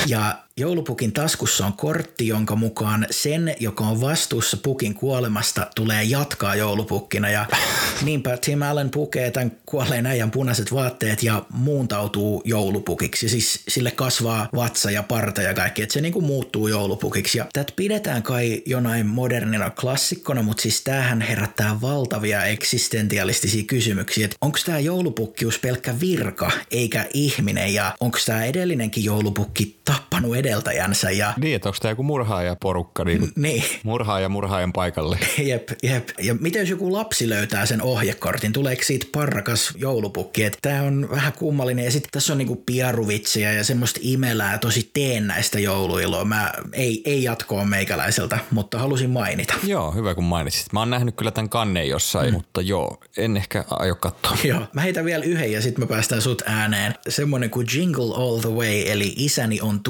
Ja 0.06 0.34
joulupukin 0.58 1.12
taskussa 1.12 1.66
on 1.66 1.72
kortti, 1.72 2.26
jonka 2.26 2.56
mukaan 2.56 3.06
sen, 3.10 3.54
joka 3.60 3.84
on 3.84 4.00
vastuussa 4.00 4.56
pukin 4.56 4.94
kuolemasta, 4.94 5.66
tulee 5.74 6.04
jatkaa 6.04 6.54
joulupukkina. 6.54 7.30
Ja 7.30 7.46
niinpä 8.04 8.36
Tim 8.36 8.62
Allen 8.62 8.90
pukee 8.90 9.30
tämän 9.30 9.52
kuolleen 9.66 10.06
äijän 10.06 10.30
punaiset 10.30 10.72
vaatteet 10.72 11.22
ja 11.22 11.42
muuntautuu 11.52 12.42
joulupukiksi. 12.44 13.28
Siis 13.28 13.62
sille 13.68 13.90
kasvaa 13.90 14.48
vatsa 14.54 14.90
ja 14.90 15.02
parta 15.02 15.42
ja 15.42 15.54
kaikki, 15.54 15.82
että 15.82 15.92
se 15.92 16.00
niinku 16.00 16.20
muuttuu 16.20 16.68
joulupukiksi. 16.68 17.38
Ja 17.38 17.46
tätä 17.52 17.72
pidetään 17.76 18.22
kai 18.22 18.62
jonain 18.66 19.06
modernina 19.06 19.70
klassikkona, 19.70 20.42
mutta 20.42 20.62
siis 20.62 20.82
tämähän 20.82 21.20
herättää 21.20 21.80
valtavia 21.80 22.44
eksistentialistisia 22.44 23.62
kysymyksiä, 23.62 24.24
että 24.24 24.36
onko 24.40 24.58
tämä 24.66 24.78
joulupukkius 24.78 25.58
pelkkä 25.58 26.00
virka 26.00 26.50
eikä 26.70 27.06
ihminen 27.14 27.74
ja 27.74 27.94
onko 28.00 28.18
tämä 28.26 28.44
edellinenkin 28.44 29.04
joulupukki 29.04 29.78
tappanut 29.84 30.36
edeltäjänsä 30.48 31.10
ja 31.10 31.34
Niin, 31.36 31.56
että 31.56 31.68
onko 31.68 31.78
tämä 31.82 31.92
joku 31.92 32.02
murhaaja 32.02 32.56
porukka, 32.60 33.04
niin 33.04 33.18
kuin 33.18 33.32
niin, 33.36 33.64
murhaaja 33.82 34.28
murhaajan 34.28 34.72
paikalle? 34.72 35.18
Jep, 35.38 35.68
jep. 35.82 36.08
Ja 36.18 36.34
miten 36.34 36.60
jos 36.60 36.70
joku 36.70 36.92
lapsi 36.92 37.28
löytää 37.28 37.66
sen 37.66 37.82
ohjekortin, 37.82 38.52
tuleeko 38.52 38.82
siitä 38.82 39.06
parrakas 39.12 39.72
joulupukki? 39.76 40.44
Että 40.44 40.58
Tämä 40.62 40.82
on 40.82 41.08
vähän 41.10 41.32
kummallinen 41.32 41.84
ja 41.84 41.90
sitten 41.90 42.10
tässä 42.12 42.32
on 42.32 42.38
niinku 42.38 42.56
piaruvitsiä 42.66 43.52
ja 43.52 43.64
semmoista 43.64 44.00
imelää 44.02 44.58
tosi 44.58 44.90
teennäistä 44.94 45.58
jouluiloa. 45.58 46.24
Mä, 46.24 46.52
ei, 46.72 47.02
ei 47.04 47.22
jatkoa 47.22 47.64
meikäläiseltä, 47.64 48.38
mutta 48.50 48.78
halusin 48.78 49.10
mainita. 49.10 49.54
Joo, 49.64 49.92
hyvä 49.92 50.14
kun 50.14 50.24
mainitsit. 50.24 50.72
Mä 50.72 50.80
oon 50.80 50.90
nähnyt 50.90 51.16
kyllä 51.16 51.30
tämän 51.30 51.48
kanneen 51.48 51.88
jossain, 51.88 52.30
mm. 52.30 52.34
mutta 52.34 52.60
joo, 52.60 53.00
en 53.16 53.36
ehkä 53.36 53.64
aio 53.70 53.94
katsoa. 53.94 54.36
Joo, 54.48 54.60
mä 54.72 54.80
heitän 54.80 55.04
vielä 55.04 55.24
yhden 55.24 55.52
ja 55.52 55.62
sitten 55.62 55.84
me 55.84 55.86
päästään 55.86 56.22
sut 56.22 56.42
ääneen. 56.46 56.94
Semmonen 57.08 57.50
kuin 57.50 57.66
Jingle 57.74 58.14
All 58.16 58.38
the 58.38 58.50
Way, 58.50 58.82
eli 58.86 59.14
Isäni 59.16 59.60
on 59.60 59.82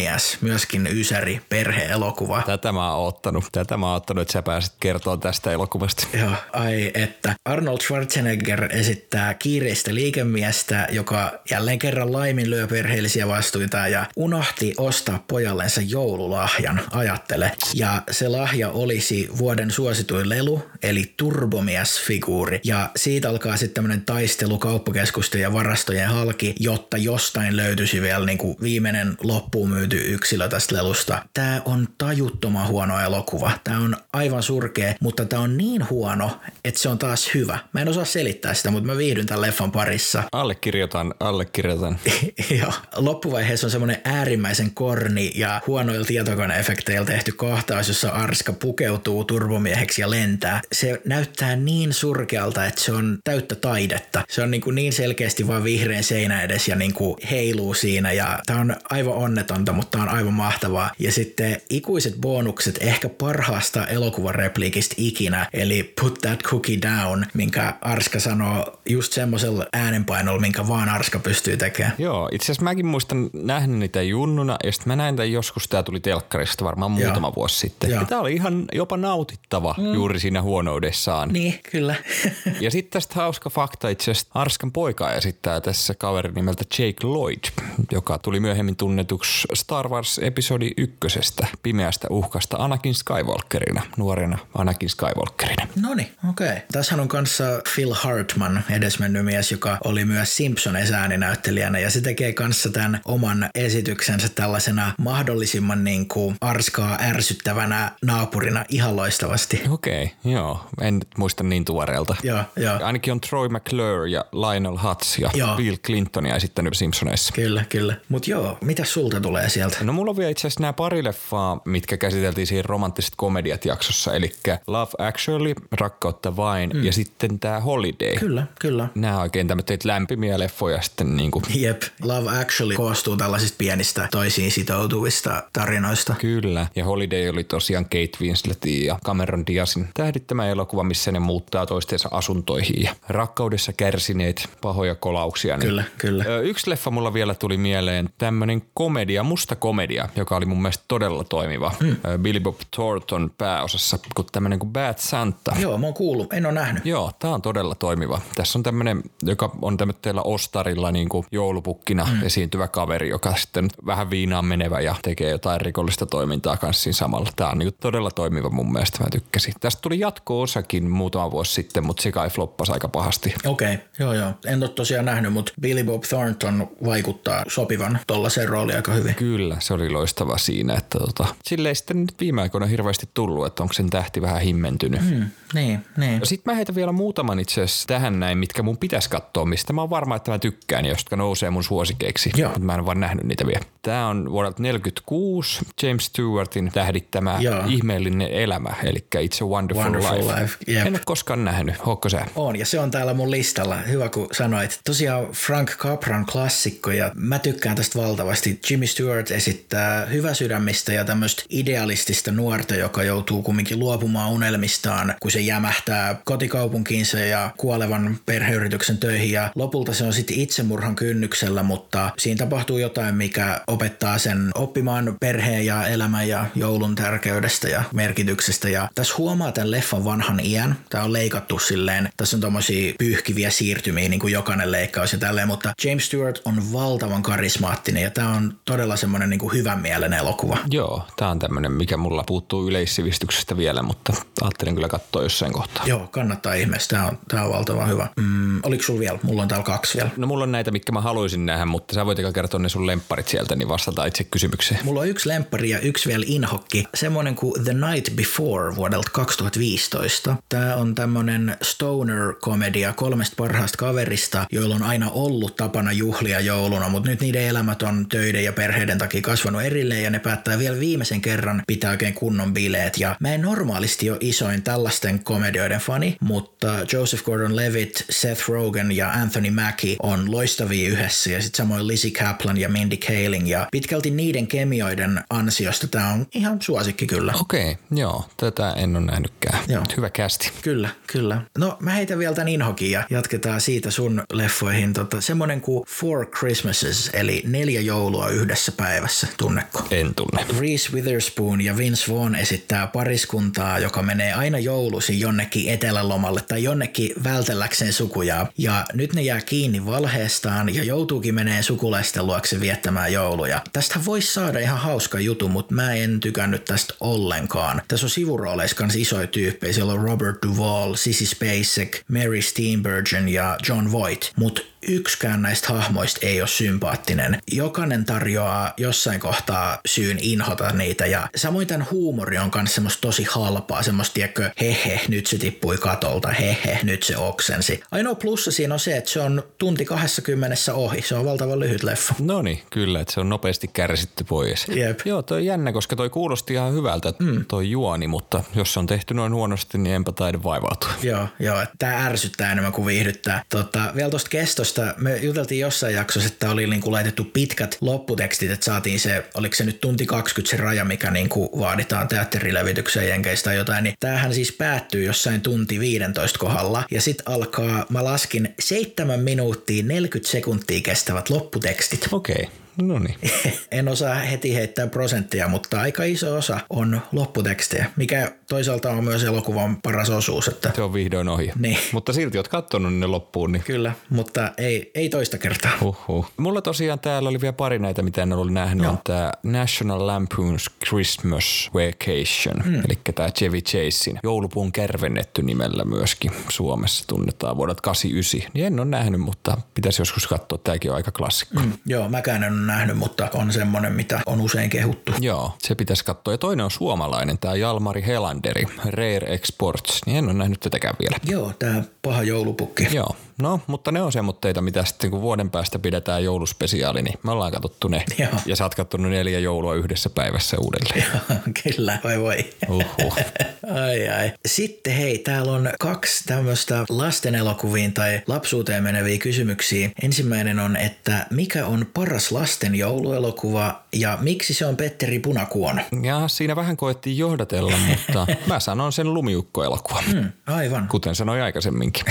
turbomies, 0.00 0.38
myöskin 0.40 0.86
Ysäri 0.86 1.40
perheelokuva. 1.48 2.42
Tätä 2.46 2.72
mä 2.72 2.94
oon 2.94 3.08
ottanut. 3.08 3.44
Tätä 3.52 3.76
mä 3.76 3.86
oon 3.86 3.96
ottanut, 3.96 4.22
että 4.22 4.32
sä 4.32 4.42
pääsit 4.42 4.72
kertoa 4.80 5.16
tästä 5.16 5.52
elokuvasta. 5.52 6.06
Joo, 6.18 6.32
ai 6.52 6.90
että. 6.94 7.34
Arnold 7.44 7.80
Schwarzenegger 7.80 8.76
esittää 8.76 9.34
kiireistä 9.34 9.94
liikemiestä, 9.94 10.88
joka 10.90 11.32
jälleen 11.50 11.78
kerran 11.78 12.12
laiminlyö 12.12 12.66
perheellisiä 12.66 13.28
vastuita 13.28 13.88
ja 13.88 14.06
unohti 14.16 14.74
ostaa 14.76 15.24
pojallensa 15.28 15.80
joululahjan, 15.80 16.80
ajattele. 16.90 17.52
Ja 17.74 18.02
se 18.10 18.28
lahja 18.28 18.70
olisi 18.70 19.28
vuoden 19.38 19.70
suosituin 19.70 20.28
lelu, 20.28 20.62
eli 20.82 21.14
turbomies-figuuri. 21.16 22.60
Ja 22.64 22.90
siitä 22.96 23.30
alkaa 23.30 23.56
sitten 23.56 23.74
tämmöinen 23.74 24.04
taistelu 24.04 24.58
kauppakeskusten 24.58 25.40
ja 25.40 25.52
varastojen 25.52 26.08
halki, 26.08 26.54
jotta 26.60 26.96
jostain 26.96 27.56
löytyisi 27.56 28.02
vielä 28.02 28.26
niinku 28.26 28.56
viimeinen 28.62 29.16
loppuun 29.22 29.68
myyty 29.68 29.89
löytyy 29.92 30.14
yksilö 30.14 30.48
tästä 30.48 30.74
lelusta. 30.74 31.22
Tämä 31.34 31.62
on 31.64 31.88
tajuttoman 31.98 32.68
huono 32.68 33.00
elokuva. 33.00 33.52
Tämä 33.64 33.78
on 33.78 33.96
aivan 34.12 34.42
surkea, 34.42 34.94
mutta 35.00 35.24
tämä 35.24 35.42
on 35.42 35.56
niin 35.56 35.90
huono, 35.90 36.40
että 36.64 36.80
se 36.80 36.88
on 36.88 36.98
taas 36.98 37.30
hyvä. 37.34 37.58
Mä 37.72 37.80
en 37.80 37.88
osaa 37.88 38.04
selittää 38.04 38.54
sitä, 38.54 38.70
mutta 38.70 38.86
mä 38.86 38.96
viihdyn 38.96 39.26
tämän 39.26 39.42
leffan 39.42 39.72
parissa. 39.72 40.22
Allekirjoitan, 40.32 41.14
allekirjoitan. 41.20 41.98
Joo. 42.60 42.72
Loppuvaiheessa 42.96 43.66
on 43.66 43.70
semmoinen 43.70 44.00
äärimmäisen 44.04 44.70
korni 44.74 45.32
ja 45.34 45.60
huonoilla 45.66 46.04
tietokoneefekteillä 46.04 47.06
tehty 47.06 47.32
kohtaus, 47.32 47.88
jossa 47.88 48.10
Arska 48.10 48.52
pukeutuu 48.52 49.24
turbomieheksi 49.24 50.02
ja 50.02 50.10
lentää. 50.10 50.60
Se 50.72 51.00
näyttää 51.04 51.56
niin 51.56 51.92
surkealta, 51.92 52.66
että 52.66 52.80
se 52.80 52.92
on 52.92 53.18
täyttä 53.24 53.54
taidetta. 53.54 54.22
Se 54.28 54.42
on 54.42 54.50
niin, 54.50 54.60
kuin 54.60 54.74
niin 54.74 54.92
selkeästi 54.92 55.46
vaan 55.46 55.64
vihreän 55.64 56.04
seinä 56.04 56.42
edes 56.42 56.68
ja 56.68 56.76
niin 56.76 56.94
kuin 56.94 57.16
heiluu 57.30 57.74
siinä 57.74 58.12
ja 58.12 58.38
tämä 58.46 58.60
on 58.60 58.76
aivan 58.90 59.14
onnetonta, 59.14 59.72
mutta 59.80 59.98
on 59.98 60.08
aivan 60.08 60.34
mahtavaa. 60.34 60.90
Ja 60.98 61.12
sitten 61.12 61.60
ikuiset 61.70 62.14
bonukset 62.20 62.78
ehkä 62.80 63.08
parhaasta 63.08 63.86
elokuvan 63.86 64.34
repliikistä 64.34 64.94
ikinä, 64.98 65.46
eli 65.52 65.92
put 66.00 66.18
that 66.18 66.42
cookie 66.42 66.78
down, 66.82 67.24
minkä 67.34 67.74
Arska 67.80 68.20
sanoo 68.20 68.80
just 68.88 69.12
semmoisella 69.12 69.66
äänenpainolla, 69.72 70.40
minkä 70.40 70.68
vaan 70.68 70.88
Arska 70.88 71.18
pystyy 71.18 71.56
tekemään. 71.56 71.94
Joo, 71.98 72.28
itse 72.32 72.44
asiassa 72.44 72.62
mäkin 72.64 72.86
muistan 72.86 73.30
nähnyt 73.32 73.78
niitä 73.78 74.02
junnuna, 74.02 74.56
ja 74.64 74.72
sitten 74.72 74.88
mä 74.88 74.96
näin 74.96 75.16
tämän 75.16 75.32
joskus, 75.32 75.68
tämä 75.68 75.82
tuli 75.82 76.00
telkkarista 76.00 76.64
varmaan 76.64 76.92
Joo. 76.92 77.06
muutama 77.06 77.34
vuosi 77.36 77.58
sitten. 77.58 77.90
Joo. 77.90 78.00
Ja 78.00 78.06
tämä 78.06 78.20
oli 78.20 78.32
ihan 78.32 78.64
jopa 78.72 78.96
nautittava 78.96 79.74
mm. 79.78 79.94
juuri 79.94 80.20
siinä 80.20 80.42
huonoudessaan. 80.42 81.28
Niin, 81.28 81.60
kyllä. 81.70 81.94
ja 82.60 82.70
sitten 82.70 82.92
tästä 82.92 83.14
hauska 83.14 83.50
fakta 83.50 83.88
itse 83.88 84.10
asiassa 84.10 84.30
Arskan 84.34 84.72
poika 84.72 85.12
esittää 85.12 85.60
tässä 85.60 85.94
kaveri 85.94 86.32
nimeltä 86.32 86.64
Jake 86.78 87.06
Lloyd, 87.06 87.44
joka 87.92 88.18
tuli 88.18 88.40
myöhemmin 88.40 88.76
tunnetuksi 88.76 89.48
Star 89.60 89.88
Wars-episodi 89.88 90.70
ykkösestä, 90.76 91.46
pimeästä 91.62 92.06
uhkasta 92.10 92.56
Anakin 92.56 92.94
Skywalkerina, 92.94 93.82
nuorena 93.96 94.38
Anakin 94.54 94.88
Skywalkerina. 94.88 95.66
No 95.82 95.94
niin, 95.94 96.10
okei. 96.30 96.48
Okay. 96.48 96.60
Tässä 96.72 96.94
on 97.02 97.08
kanssa 97.08 97.44
Phil 97.74 97.94
Hartman, 97.94 98.64
edesmennyt 98.70 99.24
mies, 99.24 99.52
joka 99.52 99.78
oli 99.84 100.04
myös 100.04 100.36
Simpsones 100.36 100.92
ääninäyttelijänä 100.92 101.78
ja 101.78 101.90
se 101.90 102.00
tekee 102.00 102.32
kanssa 102.32 102.68
tämän 102.68 103.00
oman 103.04 103.50
esityksensä 103.54 104.28
tällaisena 104.28 104.92
mahdollisimman 104.98 105.84
niin 105.84 106.08
kuin 106.08 106.36
arskaa 106.40 106.98
ärsyttävänä 107.00 107.92
naapurina 108.02 108.64
ihan 108.68 108.96
loistavasti. 108.96 109.62
Okei, 109.68 110.04
okay, 110.04 110.32
joo. 110.32 110.64
En 110.80 110.94
nyt 110.94 111.08
muista 111.18 111.44
niin 111.44 111.64
tuoreelta. 111.64 112.16
Joo, 112.22 112.42
joo. 112.56 112.78
Ainakin 112.84 113.12
on 113.12 113.20
Troy 113.20 113.48
McClure 113.48 114.10
ja 114.10 114.24
Lionel 114.32 114.78
Hutz 114.82 115.18
ja 115.18 115.30
joo. 115.34 115.56
Bill 115.56 115.76
Clintonia 115.76 116.36
esittänyt 116.36 116.76
Simpsoneissa. 116.76 117.32
Kyllä, 117.32 117.64
kyllä. 117.68 117.96
Mutta 118.08 118.30
joo, 118.30 118.58
mitä 118.60 118.84
sulta 118.84 119.20
tulee 119.20 119.48
sieltä? 119.50 119.76
No 119.82 119.92
mulla 119.92 120.10
on 120.10 120.16
vielä 120.16 120.30
itse 120.30 120.40
asiassa 120.40 120.60
nämä 120.60 120.72
pari 120.72 121.04
leffaa, 121.04 121.60
mitkä 121.64 121.96
käsiteltiin 121.96 122.46
siinä 122.46 122.62
romanttiset 122.66 123.12
komediat 123.16 123.64
jaksossa, 123.64 124.14
eli 124.14 124.32
Love 124.66 124.90
Actually, 124.98 125.54
Rakkautta 125.72 126.36
vain 126.36 126.70
mm. 126.74 126.84
ja 126.84 126.92
sitten 126.92 127.38
tämä 127.40 127.60
Holiday. 127.60 128.16
Kyllä, 128.16 128.46
kyllä. 128.60 128.88
Nämä 128.94 129.20
oikein 129.20 129.48
tämmöitä 129.48 129.74
lämpimiä 129.84 130.38
leffoja 130.38 130.82
sitten 130.82 131.16
niin 131.16 131.30
kuin. 131.30 131.44
Jep, 131.54 131.82
Love 132.02 132.40
Actually 132.40 132.74
koostuu 132.74 133.16
tällaisista 133.16 133.56
pienistä 133.58 134.08
toisiin 134.10 134.50
sitoutuvista 134.50 135.42
tarinoista. 135.52 136.14
Kyllä, 136.18 136.66
ja 136.76 136.84
Holiday 136.84 137.28
oli 137.28 137.44
tosiaan 137.44 137.84
Kate 137.84 138.10
Winsletin 138.20 138.86
ja 138.86 138.98
Cameron 139.04 139.46
Diazin 139.46 139.88
tähdittämä 139.94 140.48
elokuva, 140.48 140.84
missä 140.84 141.12
ne 141.12 141.18
muuttaa 141.18 141.66
toistensa 141.66 142.08
asuntoihin 142.12 142.82
ja 142.82 142.94
rakkaudessa 143.08 143.72
kärsineet 143.72 144.48
pahoja 144.60 144.94
kolauksia. 144.94 145.56
Niin 145.56 145.68
kyllä, 145.68 145.84
kyllä. 145.98 146.24
Yksi 146.40 146.70
leffa 146.70 146.90
mulla 146.90 147.14
vielä 147.14 147.34
tuli 147.34 147.56
mieleen, 147.56 148.08
tämmöinen 148.18 148.62
komedia, 148.74 149.22
musta 149.40 149.56
komedia, 149.56 150.08
joka 150.16 150.36
oli 150.36 150.46
mun 150.46 150.62
mielestä 150.62 150.84
todella 150.88 151.24
toimiva. 151.24 151.72
Mm. 151.80 151.96
Billy 152.22 152.40
Bob 152.40 152.56
Thornton 152.74 153.30
pääosassa, 153.38 153.98
kun 154.14 154.24
tämmöinen 154.32 154.58
kuin 154.58 154.72
Bad 154.72 154.94
Santa. 154.98 155.52
Joo, 155.58 155.78
mä 155.78 155.86
oon 155.86 155.94
kuullut, 155.94 156.32
en 156.32 156.46
ole 156.46 156.54
nähnyt. 156.54 156.86
Joo, 156.86 157.12
tää 157.18 157.30
on 157.30 157.42
todella 157.42 157.74
toimiva. 157.74 158.20
Tässä 158.34 158.58
on 158.58 158.62
tämmöinen, 158.62 159.02
joka 159.22 159.50
on 159.62 159.76
tämmöisellä 159.76 160.22
ostarilla 160.22 160.92
niin 160.92 161.08
kuin 161.08 161.26
joulupukkina 161.32 162.08
mm. 162.12 162.26
esiintyvä 162.26 162.68
kaveri, 162.68 163.08
joka 163.08 163.36
sitten 163.36 163.68
vähän 163.86 164.10
viinaan 164.10 164.44
menevä 164.44 164.80
ja 164.80 164.94
tekee 165.02 165.30
jotain 165.30 165.60
rikollista 165.60 166.06
toimintaa 166.06 166.56
kanssa 166.56 166.82
siinä 166.82 166.96
samalla. 166.96 167.30
Tää 167.36 167.50
on 167.50 167.58
niin 167.58 167.72
kuin 167.72 167.78
todella 167.80 168.10
toimiva 168.10 168.50
mun 168.50 168.72
mielestä, 168.72 169.04
mä 169.04 169.10
tykkäsin. 169.10 169.54
Tästä 169.60 169.80
tuli 169.82 169.98
jatko-osakin 169.98 170.90
muutama 170.90 171.30
vuosi 171.30 171.52
sitten, 171.52 171.86
mutta 171.86 172.02
se 172.02 172.12
kai 172.12 172.30
floppasi 172.30 172.72
aika 172.72 172.88
pahasti. 172.88 173.34
Okei, 173.46 173.74
okay, 173.74 173.86
joo 173.98 174.12
joo. 174.12 174.32
En 174.46 174.62
ole 174.62 174.70
tosiaan 174.70 175.04
nähnyt, 175.04 175.32
mutta 175.32 175.52
Billy 175.60 175.84
Bob 175.84 176.02
Thornton 176.02 176.68
vaikuttaa 176.84 177.44
sopivan 177.48 177.98
tollaisen 178.06 178.48
rooliin 178.48 178.76
aika 178.76 178.92
hyvin. 178.92 179.14
Kyllä, 179.14 179.29
se 179.58 179.74
oli 179.74 179.90
loistava 179.90 180.38
siinä, 180.38 180.74
että 180.74 180.98
tota, 180.98 181.26
sille 181.44 181.68
ei 181.68 181.74
sitten 181.74 182.00
nyt 182.00 182.14
viime 182.20 182.42
aikoina 182.42 182.66
hirveästi 182.66 183.08
tullut, 183.14 183.46
että 183.46 183.62
onko 183.62 183.72
sen 183.72 183.90
tähti 183.90 184.22
vähän 184.22 184.40
himmentynyt. 184.40 185.00
Hmm, 185.00 185.24
niin, 185.54 185.84
niin. 185.96 186.20
Sitten 186.26 186.52
mä 186.52 186.56
heitän 186.56 186.74
vielä 186.74 186.92
muutaman 186.92 187.40
itse 187.40 187.62
asiassa 187.62 187.86
tähän 187.88 188.20
näin, 188.20 188.38
mitkä 188.38 188.62
mun 188.62 188.78
pitäisi 188.78 189.10
katsoa, 189.10 189.44
mistä 189.44 189.72
mä 189.72 189.80
oon 189.80 189.90
varma, 189.90 190.16
että 190.16 190.30
mä 190.30 190.38
tykkään, 190.38 190.84
jotka 190.84 191.16
nousee 191.16 191.50
mun 191.50 191.64
suosikeiksi, 191.64 192.30
Joo. 192.36 192.48
mutta 192.48 192.64
mä 192.64 192.74
en 192.74 192.86
vaan 192.86 193.00
nähnyt 193.00 193.24
niitä 193.24 193.46
vielä. 193.46 193.64
Tää 193.82 194.06
on 194.06 194.30
vuodelta 194.30 194.62
46 194.62 195.60
James 195.82 196.04
Stewartin 196.06 196.70
tähdittämä 196.72 197.38
Joo. 197.40 197.62
ihmeellinen 197.68 198.30
elämä, 198.30 198.70
eli 198.84 199.06
It's 199.16 199.44
a 199.44 199.46
Wonderful, 199.46 199.84
Wonderful 199.84 200.28
Life. 200.28 200.40
life. 200.40 200.56
Yep. 200.68 200.86
En 200.86 200.92
ole 200.92 201.00
koskaan 201.04 201.44
nähnyt, 201.44 201.74
Onko 201.86 202.08
sä? 202.08 202.26
On, 202.36 202.56
ja 202.56 202.66
se 202.66 202.80
on 202.80 202.90
täällä 202.90 203.14
mun 203.14 203.30
listalla. 203.30 203.76
Hyvä, 203.76 204.08
kun 204.08 204.28
sanoit. 204.32 204.80
Tosiaan 204.84 205.26
Frank 205.32 205.70
Capran 205.76 206.26
klassikko, 206.26 206.90
ja 206.90 207.12
mä 207.14 207.38
tykkään 207.38 207.76
tästä 207.76 207.98
valtavasti. 207.98 208.60
Jimmy 208.70 208.86
Stewart 208.86 209.19
esittää 209.30 210.06
hyvä 210.06 210.34
sydämistä 210.34 210.92
ja 210.92 211.04
tämmöistä 211.04 211.42
idealistista 211.48 212.32
nuorta, 212.32 212.74
joka 212.74 213.02
joutuu 213.02 213.42
kumminkin 213.42 213.78
luopumaan 213.78 214.30
unelmistaan, 214.30 215.14
kun 215.22 215.30
se 215.30 215.40
jämähtää 215.40 216.20
kotikaupunkiinsa 216.24 217.18
ja 217.18 217.50
kuolevan 217.56 218.18
perheyrityksen 218.26 218.98
töihin. 218.98 219.32
Ja 219.32 219.50
lopulta 219.54 219.94
se 219.94 220.04
on 220.04 220.12
sitten 220.12 220.38
itsemurhan 220.38 220.96
kynnyksellä, 220.96 221.62
mutta 221.62 222.10
siinä 222.18 222.38
tapahtuu 222.38 222.78
jotain, 222.78 223.14
mikä 223.14 223.60
opettaa 223.66 224.18
sen 224.18 224.50
oppimaan 224.54 225.16
perheen 225.20 225.66
ja 225.66 225.86
elämän 225.86 226.28
ja 226.28 226.46
joulun 226.54 226.94
tärkeydestä 226.94 227.68
ja 227.68 227.82
merkityksestä. 227.94 228.68
Ja 228.68 228.88
tässä 228.94 229.14
huomaa 229.18 229.52
tämän 229.52 229.70
leffan 229.70 230.04
vanhan 230.04 230.40
iän. 230.40 230.76
Tämä 230.90 231.04
on 231.04 231.12
leikattu 231.12 231.58
silleen, 231.58 232.08
tässä 232.16 232.36
on 232.36 232.40
tommosia 232.40 232.94
pyyhkiviä 232.98 233.50
siirtymiä, 233.50 234.08
niin 234.08 234.20
kuin 234.20 234.32
jokainen 234.32 234.72
leikkaus 234.72 235.12
ja 235.12 235.18
tälleen, 235.18 235.48
mutta 235.48 235.72
James 235.84 236.06
Stewart 236.06 236.40
on 236.44 236.72
valtavan 236.72 237.22
karismaattinen 237.22 238.02
ja 238.02 238.10
tämä 238.10 238.28
on 238.28 238.58
todella 238.64 238.96
semmoinen 239.10 239.30
niin 239.30 239.38
kuin 239.40 239.52
hyvän 239.54 239.80
mielen 239.80 240.12
elokuva. 240.12 240.58
Joo, 240.70 241.06
tämä 241.16 241.30
on 241.30 241.38
tämmöinen, 241.38 241.72
mikä 241.72 241.96
mulla 241.96 242.24
puuttuu 242.26 242.68
yleissivistyksestä 242.68 243.56
vielä, 243.56 243.82
mutta 243.82 244.12
ajattelin 244.40 244.74
kyllä 244.74 244.88
katsoa 244.88 245.22
jossain 245.22 245.52
kohtaa. 245.52 245.86
Joo, 245.86 246.08
kannattaa 246.10 246.54
ihmeessä. 246.54 246.88
Tämä 246.88 247.06
on, 247.06 247.18
tämä 247.28 247.44
on 247.44 247.52
valtavan 247.52 247.88
hyvä. 247.88 248.08
Mm, 248.16 248.60
oliko 248.62 248.82
sulla 248.82 249.00
vielä? 249.00 249.18
Mulla 249.22 249.42
on 249.42 249.48
täällä 249.48 249.64
kaksi 249.64 249.98
vielä. 249.98 250.10
No 250.16 250.26
mulla 250.26 250.44
on 250.44 250.52
näitä, 250.52 250.70
mitkä 250.70 250.92
mä 250.92 251.00
haluaisin 251.00 251.46
nähdä, 251.46 251.66
mutta 251.66 251.94
sä 251.94 252.06
voit 252.06 252.18
kertoa 252.34 252.60
ne 252.60 252.68
sun 252.68 252.86
lempparit 252.86 253.28
sieltä, 253.28 253.56
niin 253.56 253.68
vastata 253.68 254.04
itse 254.04 254.24
kysymykseen. 254.24 254.80
Mulla 254.84 255.00
on 255.00 255.08
yksi 255.08 255.28
lemppari 255.28 255.70
ja 255.70 255.80
yksi 255.80 256.08
vielä 256.08 256.24
inhokki. 256.28 256.84
Semmoinen 256.94 257.34
kuin 257.34 257.64
The 257.64 257.72
Night 257.72 258.16
Before 258.16 258.76
vuodelta 258.76 259.10
2015. 259.12 260.36
Tämä 260.48 260.76
on 260.76 260.94
tämmöinen 260.94 261.56
stoner-komedia 261.62 262.92
kolmesta 262.92 263.34
parhaasta 263.36 263.78
kaverista, 263.78 264.46
joilla 264.52 264.74
on 264.74 264.82
aina 264.82 265.10
ollut 265.10 265.56
tapana 265.56 265.92
juhlia 265.92 266.40
jouluna, 266.40 266.88
mutta 266.88 267.10
nyt 267.10 267.20
niiden 267.20 267.42
elämät 267.42 267.82
on 267.82 268.06
töiden 268.08 268.44
ja 268.44 268.52
perheiden 268.52 268.98
takia 269.00 269.22
kasvanut 269.22 269.62
erilleen 269.62 270.02
ja 270.02 270.10
ne 270.10 270.18
päättää 270.18 270.58
vielä 270.58 270.80
viimeisen 270.80 271.20
kerran 271.20 271.62
pitää 271.66 271.90
oikein 271.90 272.14
kunnon 272.14 272.54
bileet. 272.54 272.98
Ja 272.98 273.16
mä 273.20 273.34
en 273.34 273.42
normaalisti 273.42 274.10
ole 274.10 274.18
isoin 274.20 274.62
tällaisten 274.62 275.24
komedioiden 275.24 275.80
fani, 275.80 276.16
mutta 276.20 276.76
Joseph 276.92 277.24
Gordon-Levitt, 277.24 278.04
Seth 278.10 278.48
Rogen 278.48 278.96
ja 278.96 279.10
Anthony 279.10 279.50
Mackie 279.50 279.96
on 280.02 280.30
loistavia 280.32 280.88
yhdessä 280.88 281.30
ja 281.30 281.42
sitten 281.42 281.56
samoin 281.56 281.86
Lizzie 281.86 282.10
Kaplan 282.10 282.56
ja 282.56 282.68
Mindy 282.68 282.96
Kaling 282.96 283.48
ja 283.48 283.66
pitkälti 283.72 284.10
niiden 284.10 284.46
kemioiden 284.46 285.20
ansiosta 285.30 285.86
tämä 285.86 286.08
on 286.08 286.26
ihan 286.34 286.62
suosikki 286.62 287.06
kyllä. 287.06 287.32
Okei, 287.40 287.70
okay, 287.70 287.74
joo, 287.90 288.24
tätä 288.36 288.72
en 288.72 288.96
ole 288.96 289.06
nähnytkään. 289.06 289.58
Joo. 289.68 289.84
Hyvä 289.96 290.10
kästi. 290.10 290.52
Kyllä, 290.62 290.88
kyllä. 291.12 291.42
No 291.58 291.76
mä 291.80 291.90
heitän 291.90 292.18
vielä 292.18 292.34
tämän 292.34 292.48
inhokin 292.48 292.90
ja 292.90 293.04
jatketaan 293.10 293.60
siitä 293.60 293.90
sun 293.90 294.22
leffoihin. 294.32 294.92
Tota, 294.92 295.20
semmonen 295.20 295.60
kuin 295.60 295.84
Four 295.86 296.26
Christmases, 296.26 297.10
eli 297.12 297.42
neljä 297.46 297.80
joulua 297.80 298.28
yhdessä 298.28 298.72
päivässä. 298.72 298.89
Tunnekko? 299.36 299.86
En 299.90 300.14
tunne. 300.14 300.46
Reese 300.60 300.92
Witherspoon 300.92 301.60
ja 301.60 301.76
Vince 301.76 302.12
Vaughn 302.12 302.34
esittää 302.34 302.86
pariskuntaa, 302.86 303.78
joka 303.78 304.02
menee 304.02 304.32
aina 304.32 304.58
joulusi 304.58 305.20
jonnekin 305.20 305.70
etelälomalle 305.70 306.40
tai 306.40 306.62
jonnekin 306.62 307.12
vältelläkseen 307.24 307.92
sukujaa. 307.92 308.48
Ja 308.58 308.84
nyt 308.92 309.12
ne 309.12 309.22
jää 309.22 309.40
kiinni 309.40 309.86
valheestaan 309.86 310.74
ja 310.74 310.84
joutuukin 310.84 311.34
menee 311.34 311.62
sukulaisten 311.62 312.26
luokse 312.26 312.60
viettämään 312.60 313.12
jouluja. 313.12 313.62
Tästä 313.72 314.00
voisi 314.04 314.32
saada 314.32 314.58
ihan 314.58 314.78
hauska 314.78 315.20
jutu, 315.20 315.48
mutta 315.48 315.74
mä 315.74 315.94
en 315.94 316.20
tykännyt 316.20 316.64
tästä 316.64 316.94
ollenkaan. 317.00 317.82
Tässä 317.88 318.06
on 318.06 318.10
sivurooleissa 318.10 318.76
kans 318.76 318.96
isoja 318.96 319.26
tyyppejä. 319.26 319.72
Siellä 319.72 319.92
on 319.92 320.02
Robert 320.02 320.36
Duvall, 320.46 320.94
Sissy 320.94 321.26
Spacek, 321.26 322.02
Mary 322.08 322.42
Steenburgen 322.42 323.28
ja 323.28 323.58
John 323.68 323.92
Voight. 323.92 324.32
Mutta 324.36 324.60
yksikään 324.88 325.42
näistä 325.42 325.72
hahmoista 325.72 326.26
ei 326.26 326.40
ole 326.40 326.48
sympaattinen. 326.48 327.38
Jokainen 327.52 328.04
tarjoaa 328.04 328.72
jossain 328.76 329.20
kohtaa 329.20 329.78
syyn 329.86 330.18
inhota 330.20 330.72
niitä 330.72 331.06
ja 331.06 331.28
samoin 331.36 331.66
tämän 331.66 331.86
huumori 331.90 332.38
on 332.38 332.50
myös 332.54 332.74
semmoista 332.74 333.00
tosi 333.00 333.26
halpaa, 333.30 333.82
semmoista 333.82 334.14
tiedätkö, 334.14 334.50
hehe, 334.60 335.00
nyt 335.08 335.26
se 335.26 335.38
tippui 335.38 335.78
katolta, 335.78 336.28
hehe, 336.28 336.78
nyt 336.82 337.02
se 337.02 337.16
oksensi. 337.16 337.80
Ainoa 337.90 338.14
plussa 338.14 338.50
siinä 338.50 338.74
on 338.74 338.80
se, 338.80 338.96
että 338.96 339.10
se 339.10 339.20
on 339.20 339.42
tunti 339.58 339.84
20 339.84 340.56
ohi, 340.74 341.02
se 341.02 341.14
on 341.14 341.24
valtavan 341.24 341.60
lyhyt 341.60 341.82
leffa. 341.82 342.14
No 342.18 342.42
niin, 342.42 342.62
kyllä, 342.70 343.00
että 343.00 343.14
se 343.14 343.20
on 343.20 343.28
nopeasti 343.28 343.68
kärsitty 343.68 344.24
pois. 344.24 344.66
Jep. 344.68 345.00
Joo, 345.04 345.22
toi 345.22 345.46
jännä, 345.46 345.72
koska 345.72 345.96
toi 345.96 346.10
kuulosti 346.10 346.54
ihan 346.54 346.72
hyvältä 346.72 347.12
mm. 347.18 347.44
toi 347.48 347.70
juoni, 347.70 348.06
mutta 348.06 348.44
jos 348.54 348.72
se 348.72 348.78
on 348.78 348.86
tehty 348.86 349.14
noin 349.14 349.34
huonosti, 349.34 349.78
niin 349.78 349.94
enpä 349.94 350.12
taida 350.12 350.42
vaivautua. 350.42 350.90
Joo, 351.02 351.28
joo, 351.38 351.56
tämä 351.78 352.06
ärsyttää 352.06 352.52
enemmän 352.52 352.72
kuin 352.72 352.86
viihdyttää. 352.86 353.44
Tota, 353.48 353.92
vielä 353.96 354.10
tuosta 354.10 354.30
kestosta, 354.30 354.69
me 354.96 355.16
juteltiin 355.16 355.60
jossain 355.60 355.94
jaksossa, 355.94 356.26
että 356.26 356.50
oli 356.50 356.66
niinku 356.66 356.92
laitettu 356.92 357.24
pitkät 357.24 357.76
lopputekstit, 357.80 358.50
että 358.50 358.64
saatiin 358.64 359.00
se, 359.00 359.24
oliko 359.34 359.54
se 359.54 359.64
nyt 359.64 359.80
tunti 359.80 360.06
20 360.06 360.50
se 360.50 360.62
raja, 360.62 360.84
mikä 360.84 361.10
niinku 361.10 361.60
vaaditaan 361.60 362.08
teatterilevitykseen 362.08 363.08
jenkeistä 363.08 363.44
tai 363.44 363.56
jotain, 363.56 363.84
niin 363.84 363.94
tämähän 364.00 364.34
siis 364.34 364.52
päättyy 364.52 365.04
jossain 365.04 365.40
tunti 365.40 365.80
15 365.80 366.38
kohdalla 366.38 366.84
ja 366.90 367.00
sitten 367.00 367.28
alkaa, 367.28 367.86
mä 367.88 368.04
laskin 368.04 368.54
7 368.58 369.20
minuuttia 369.20 369.82
40 369.82 370.30
sekuntia 370.30 370.80
kestävät 370.80 371.30
lopputekstit. 371.30 372.08
Okei. 372.12 372.34
Okay. 372.34 372.60
No 372.82 372.98
niin. 372.98 373.16
en 373.70 373.88
osaa 373.88 374.14
heti 374.14 374.54
heittää 374.54 374.86
prosenttia, 374.86 375.48
mutta 375.48 375.80
aika 375.80 376.04
iso 376.04 376.36
osa 376.36 376.60
on 376.70 377.00
lopputekstejä, 377.12 377.86
mikä 377.96 378.32
toisaalta 378.50 378.90
on 378.90 379.04
myös 379.04 379.24
elokuvan 379.24 379.76
paras 379.82 380.10
osuus. 380.10 380.48
Että... 380.48 380.72
Se 380.74 380.82
on 380.82 380.92
vihdoin 380.92 381.28
ohi. 381.28 381.52
Niin. 381.58 381.78
Mutta 381.92 382.12
silti 382.12 382.38
oot 382.38 382.48
katsonut 382.48 382.94
ne 382.94 383.06
loppuun. 383.06 383.52
Niin... 383.52 383.62
Kyllä, 383.62 383.92
mutta 384.10 384.52
ei, 384.58 384.90
ei 384.94 385.08
toista 385.08 385.38
kertaa. 385.38 385.70
Uhuh. 385.82 386.26
Mulla 386.36 386.62
tosiaan 386.62 386.98
täällä 386.98 387.28
oli 387.28 387.40
vielä 387.40 387.52
pari 387.52 387.78
näitä, 387.78 388.02
mitä 388.02 388.22
en 388.22 388.32
ollut 388.32 388.52
nähnyt. 388.52 388.86
No. 388.86 388.90
On 388.90 388.98
tämä 389.04 389.32
National 389.42 390.00
Lampoon's 390.00 390.72
Christmas 390.86 391.70
Vacation, 391.74 392.64
hmm. 392.64 392.74
eli 392.74 392.98
tämä 393.14 393.30
Chevy 393.30 393.60
Chasein 393.60 394.18
joulupuun 394.22 394.72
kärvennetty 394.72 395.42
nimellä 395.42 395.84
myöskin 395.84 396.32
Suomessa 396.48 397.04
tunnetaan 397.06 397.56
vuodelta 397.56 397.82
89. 397.82 398.50
Niin 398.54 398.66
en 398.66 398.80
ole 398.80 398.88
nähnyt, 398.88 399.20
mutta 399.20 399.56
pitäisi 399.74 400.00
joskus 400.00 400.26
katsoa. 400.26 400.58
Tämäkin 400.58 400.90
on 400.90 400.96
aika 400.96 401.10
klassikko. 401.10 401.60
Hmm. 401.60 401.72
Joo, 401.86 402.08
mäkään 402.08 402.42
en 402.42 402.52
ole 402.52 402.60
nähnyt, 402.60 402.98
mutta 402.98 403.28
on 403.34 403.52
semmoinen, 403.52 403.92
mitä 403.92 404.20
on 404.26 404.40
usein 404.40 404.70
kehuttu. 404.70 405.12
Joo, 405.20 405.54
se 405.58 405.74
pitäisi 405.74 406.04
katsoa. 406.04 406.34
Ja 406.34 406.38
toinen 406.38 406.64
on 406.64 406.70
suomalainen, 406.70 407.38
tämä 407.38 407.54
Jalmari 407.54 408.02
Helanderi, 408.44 408.66
Rare 408.84 409.34
Exports. 409.34 410.00
Niin 410.06 410.16
en 410.16 410.24
ole 410.24 410.32
nähnyt 410.32 410.60
tätäkään 410.60 410.94
vielä. 411.00 411.16
Joo, 411.24 411.52
tämä 411.58 411.82
paha 412.02 412.22
joulupukki. 412.22 412.88
Joo, 412.92 413.16
no, 413.40 413.60
mutta 413.66 413.92
ne 413.92 414.02
on 414.02 414.12
semmoitteita, 414.12 414.60
mitä 414.60 414.84
sitten 414.84 415.10
kun 415.10 415.20
vuoden 415.20 415.50
päästä 415.50 415.78
pidetään 415.78 416.24
jouluspesiaali, 416.24 417.02
niin 417.02 417.18
me 417.22 417.30
ollaan 417.30 417.52
katsottu 417.52 417.88
ne. 417.88 418.04
Joo. 418.18 418.30
Ja 418.46 418.56
sä 418.56 418.64
oot 418.64 418.74
kattonut 418.74 419.10
neljä 419.10 419.38
joulua 419.38 419.74
yhdessä 419.74 420.10
päivässä 420.10 420.56
uudelleen. 420.60 421.04
Joo, 421.12 421.38
kyllä, 421.62 421.98
voi 422.04 422.20
voi. 422.20 422.50
Uhuh. 422.68 423.18
ai 423.84 424.08
ai. 424.08 424.32
Sitten 424.46 424.92
hei, 424.92 425.18
täällä 425.18 425.52
on 425.52 425.70
kaksi 425.80 426.24
tämmöistä 426.24 426.84
lasten 426.88 427.34
elokuviin 427.34 427.92
tai 427.92 428.20
lapsuuteen 428.26 428.82
meneviä 428.82 429.18
kysymyksiä. 429.18 429.90
Ensimmäinen 430.02 430.58
on, 430.58 430.76
että 430.76 431.26
mikä 431.30 431.66
on 431.66 431.86
paras 431.94 432.32
lasten 432.32 432.74
jouluelokuva 432.74 433.82
ja 433.92 434.18
miksi 434.20 434.54
se 434.54 434.66
on 434.66 434.76
Petteri 434.76 435.18
Punakuon? 435.18 435.80
Ja 436.02 436.28
siinä 436.28 436.56
vähän 436.56 436.76
koettiin 436.76 437.18
johdatella, 437.18 437.72
mutta 437.88 438.26
mä 438.46 438.60
sanon 438.60 438.92
sen 438.92 439.14
lumiukko-elokuva. 439.14 440.02
Hmm, 440.10 440.32
aivan. 440.46 440.88
Kuten 440.88 441.14
sanoin 441.14 441.42
aikaisemminkin. 441.42 442.04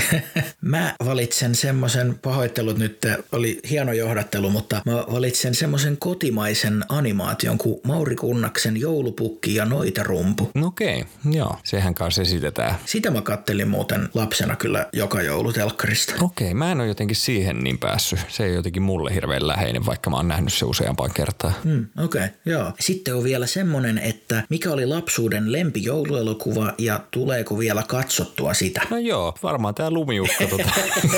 mä 0.60 0.94
valitsen 1.20 1.54
semmoisen, 1.54 2.18
pahoittelut 2.22 2.78
nyt, 2.78 3.06
oli 3.32 3.60
hieno 3.70 3.92
johdattelu, 3.92 4.50
mutta 4.50 4.82
mä 4.86 4.92
valitsen 4.92 5.54
semmoisen 5.54 5.96
kotimaisen 5.96 6.84
animaation 6.88 7.58
kuin 7.58 7.80
Mauri 7.84 8.16
Kunnaksen 8.16 8.76
Joulupukki 8.76 9.54
ja 9.54 9.64
Noitarumpu. 9.64 10.50
Okei, 10.62 11.00
okay, 11.00 11.32
joo, 11.32 11.56
sehän 11.64 11.94
kanssa 11.94 12.22
esitetään. 12.22 12.74
Sitä 12.84 13.10
mä 13.10 13.22
kattelin 13.22 13.68
muuten 13.68 14.08
lapsena 14.14 14.56
kyllä 14.56 14.86
joka 14.92 15.22
joulu 15.22 15.52
telkkarista. 15.52 16.14
Okei, 16.20 16.46
okay, 16.46 16.54
mä 16.54 16.72
en 16.72 16.80
ole 16.80 16.88
jotenkin 16.88 17.16
siihen 17.16 17.58
niin 17.58 17.78
päässyt. 17.78 18.20
Se 18.28 18.44
ei 18.44 18.54
jotenkin 18.54 18.82
mulle 18.82 19.14
hirveän 19.14 19.46
läheinen, 19.46 19.86
vaikka 19.86 20.10
mä 20.10 20.16
oon 20.16 20.28
nähnyt 20.28 20.52
se 20.52 20.64
useampaan 20.64 21.10
kertaan. 21.14 21.54
Hmm, 21.64 21.86
Okei, 22.04 22.24
okay, 22.24 22.36
joo. 22.46 22.72
Sitten 22.80 23.14
on 23.14 23.24
vielä 23.24 23.46
semmonen, 23.46 23.98
että 23.98 24.42
mikä 24.48 24.70
oli 24.70 24.86
lapsuuden 24.86 25.52
lempi 25.52 25.84
jouluelokuva 25.84 26.74
ja 26.78 27.00
tuleeko 27.10 27.58
vielä 27.58 27.82
katsottua 27.88 28.54
sitä? 28.54 28.82
No 28.90 28.98
joo, 28.98 29.34
varmaan 29.42 29.74
tää 29.74 29.90
lumiukko 29.90 30.44
tota. 30.50 30.70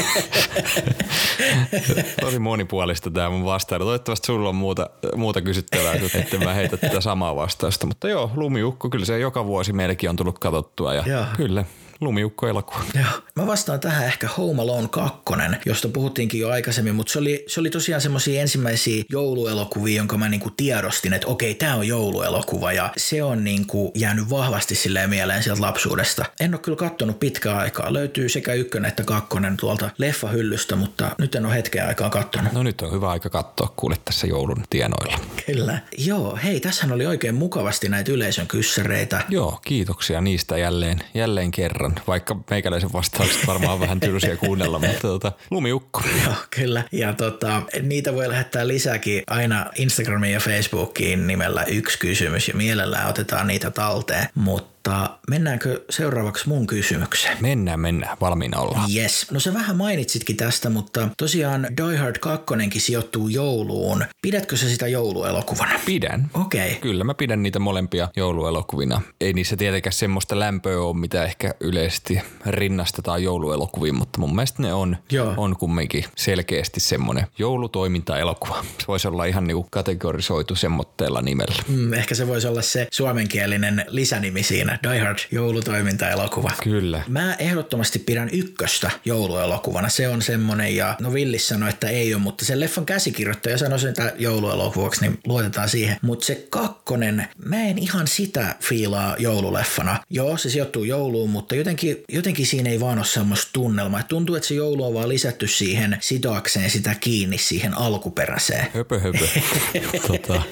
Tosi 2.20 2.38
monipuolista 2.38 3.10
tämä 3.10 3.30
mun 3.30 3.44
vastailu. 3.44 3.84
Toivottavasti 3.84 4.26
sulla 4.26 4.48
on 4.48 4.54
muuta, 4.54 4.90
muuta 5.16 5.40
kysyttävää, 5.40 5.94
että 6.14 6.38
mä 6.38 6.54
heitä 6.54 6.76
tätä 6.76 7.00
samaa 7.00 7.36
vastausta. 7.36 7.86
Mutta 7.86 8.08
joo, 8.08 8.30
lumiukko, 8.34 8.90
kyllä 8.90 9.04
se 9.04 9.18
joka 9.18 9.46
vuosi 9.46 9.72
meillekin 9.72 10.10
on 10.10 10.16
tullut 10.16 10.38
katsottua 10.38 10.94
ja 10.94 11.26
kyllä 11.36 11.64
lumiukko-elokuva. 12.02 12.84
Joo. 12.94 13.22
Mä 13.36 13.46
vastaan 13.46 13.80
tähän 13.80 14.06
ehkä 14.06 14.28
Home 14.28 14.62
Alone 14.62 14.88
2, 14.88 15.22
josta 15.66 15.88
puhuttiinkin 15.88 16.40
jo 16.40 16.48
aikaisemmin, 16.50 16.94
mutta 16.94 17.12
se 17.12 17.18
oli, 17.18 17.44
se 17.48 17.60
oli 17.60 17.70
tosiaan 17.70 18.00
semmoisia 18.00 18.40
ensimmäisiä 18.40 19.04
jouluelokuvia, 19.10 19.96
jonka 19.96 20.16
mä 20.16 20.28
niinku 20.28 20.50
tiedostin, 20.50 21.12
että 21.12 21.26
okei, 21.26 21.54
tämä 21.54 21.74
on 21.74 21.88
jouluelokuva 21.88 22.72
ja 22.72 22.90
se 22.96 23.22
on 23.22 23.44
niinku 23.44 23.92
jäänyt 23.94 24.30
vahvasti 24.30 24.74
silleen 24.74 25.10
mieleen 25.10 25.42
sieltä 25.42 25.62
lapsuudesta. 25.62 26.24
En 26.40 26.54
ole 26.54 26.60
kyllä 26.60 26.76
kattonut 26.76 27.20
pitkää 27.20 27.58
aikaa. 27.58 27.92
Löytyy 27.92 28.28
sekä 28.28 28.52
ykkönen 28.52 28.88
että 28.88 29.04
kakkonen 29.04 29.56
tuolta 29.56 29.90
leffahyllystä, 29.98 30.76
mutta 30.76 31.10
nyt 31.18 31.34
en 31.34 31.46
ole 31.46 31.54
hetkeä 31.54 31.86
aikaa 31.86 32.10
kattonut. 32.10 32.52
No 32.52 32.62
nyt 32.62 32.80
on 32.80 32.92
hyvä 32.92 33.10
aika 33.10 33.30
katsoa 33.30 33.72
kuule 33.76 33.96
tässä 34.04 34.26
joulun 34.26 34.64
tienoilla. 34.70 35.18
Kyllä. 35.46 35.78
Joo, 35.98 36.38
hei, 36.44 36.60
tässähän 36.60 36.92
oli 36.92 37.06
oikein 37.06 37.34
mukavasti 37.34 37.88
näitä 37.88 38.12
yleisön 38.12 38.46
kyssäreitä. 38.46 39.20
Joo, 39.28 39.60
kiitoksia 39.64 40.20
niistä 40.20 40.58
jälleen, 40.58 40.98
jälleen 41.14 41.50
kerran, 41.50 41.91
vaikka 42.06 42.36
meikäläisen 42.50 42.92
vastaukset 42.92 43.46
varmaan 43.46 43.72
on 43.72 43.80
vähän 43.80 44.00
tylsiä 44.00 44.36
kuunnella, 44.36 44.78
mutta 44.78 45.00
tota, 45.00 45.32
lumiukko. 45.50 46.02
Joo, 46.24 46.34
kyllä. 46.50 46.84
Ja 46.92 47.12
tota, 47.12 47.62
niitä 47.82 48.14
voi 48.14 48.28
lähettää 48.28 48.68
lisääkin 48.68 49.22
aina 49.26 49.66
Instagramiin 49.74 50.32
ja 50.32 50.40
Facebookiin 50.40 51.26
nimellä 51.26 51.64
yksi 51.64 51.98
kysymys 51.98 52.48
ja 52.48 52.54
mielellään 52.54 53.08
otetaan 53.08 53.46
niitä 53.46 53.70
talteen. 53.70 54.28
Mutta 54.34 54.81
mennäänkö 55.30 55.84
seuraavaksi 55.90 56.48
mun 56.48 56.66
kysymykseen? 56.66 57.38
Mennään, 57.40 57.80
mennään, 57.80 58.16
valmiina 58.20 58.58
ollaan. 58.58 58.90
Yes. 58.96 59.26
No 59.30 59.40
sä 59.40 59.54
vähän 59.54 59.76
mainitsitkin 59.76 60.36
tästä, 60.36 60.70
mutta 60.70 61.08
tosiaan 61.16 61.68
Die 61.76 61.96
Hard 61.96 62.16
2 62.18 62.54
sijoittuu 62.78 63.28
jouluun. 63.28 64.04
Pidätkö 64.22 64.56
sä 64.56 64.68
sitä 64.68 64.88
jouluelokuvana? 64.88 65.80
Pidän. 65.86 66.30
Okei. 66.34 66.68
Okay. 66.68 66.80
Kyllä 66.80 67.04
mä 67.04 67.14
pidän 67.14 67.42
niitä 67.42 67.58
molempia 67.58 68.08
jouluelokuvina. 68.16 69.00
Ei 69.20 69.32
niissä 69.32 69.56
tietenkään 69.56 69.92
semmoista 69.92 70.38
lämpöä 70.38 70.80
ole, 70.80 70.96
mitä 70.96 71.24
ehkä 71.24 71.54
yleisesti 71.60 72.20
rinnastetaan 72.46 73.22
jouluelokuviin, 73.22 73.94
mutta 73.94 74.20
mun 74.20 74.34
mielestä 74.34 74.62
ne 74.62 74.74
on, 74.74 74.96
Joo. 75.10 75.34
on 75.36 75.56
kumminkin 75.56 76.04
selkeästi 76.16 76.80
semmoinen 76.80 77.26
joulutoimintaelokuva. 77.38 78.64
Se 78.78 78.84
voisi 78.88 79.08
olla 79.08 79.24
ihan 79.24 79.46
niinku 79.46 79.66
kategorisoitu 79.70 80.54
semmoitteella 80.54 81.22
nimellä. 81.22 81.62
Mm, 81.68 81.92
ehkä 81.92 82.14
se 82.14 82.28
voisi 82.28 82.48
olla 82.48 82.62
se 82.62 82.86
suomenkielinen 82.92 83.84
lisänimi 83.88 84.42
siinä. 84.42 84.71
Die 84.82 84.98
Hard 84.98 85.18
joulutoimintaelokuva. 85.30 86.50
Kyllä. 86.62 87.02
Mä 87.08 87.34
ehdottomasti 87.34 87.98
pidän 87.98 88.28
ykköstä 88.32 88.90
jouluelokuvana. 89.04 89.88
Se 89.88 90.08
on 90.08 90.22
semmonen 90.22 90.76
ja 90.76 90.96
no 91.00 91.12
Villis 91.14 91.48
sanoi, 91.48 91.68
että 91.68 91.88
ei 91.88 92.14
ole, 92.14 92.22
mutta 92.22 92.44
sen 92.44 92.60
leffan 92.60 92.86
käsikirjoittaja 92.86 93.58
sanoi 93.58 93.78
sen 93.78 93.90
että 93.90 94.12
jouluelokuvaksi, 94.18 95.00
niin 95.00 95.18
luotetaan 95.26 95.68
siihen. 95.68 95.96
Mutta 96.02 96.26
se 96.26 96.46
kakkonen, 96.50 97.28
mä 97.44 97.62
en 97.62 97.78
ihan 97.78 98.06
sitä 98.06 98.54
fiilaa 98.60 99.16
joululeffana. 99.18 99.98
Joo, 100.10 100.36
se 100.36 100.50
sijoittuu 100.50 100.84
jouluun, 100.84 101.30
mutta 101.30 101.54
jotenkin, 101.54 102.04
jotenkin 102.08 102.46
siinä 102.46 102.70
ei 102.70 102.80
vaan 102.80 102.98
ole 102.98 103.06
semmoista 103.06 103.50
tunnelmaa. 103.52 104.00
Et 104.00 104.08
tuntuu, 104.08 104.34
että 104.34 104.48
se 104.48 104.54
joulu 104.54 104.86
on 104.86 104.94
vaan 104.94 105.08
lisätty 105.08 105.46
siihen 105.46 105.96
sitoakseen 106.00 106.70
sitä 106.70 106.94
kiinni 107.00 107.38
siihen 107.38 107.78
alkuperäiseen. 107.78 108.66
Höpö, 108.74 109.00
höpö. 109.00 109.28
tota, 110.08 110.42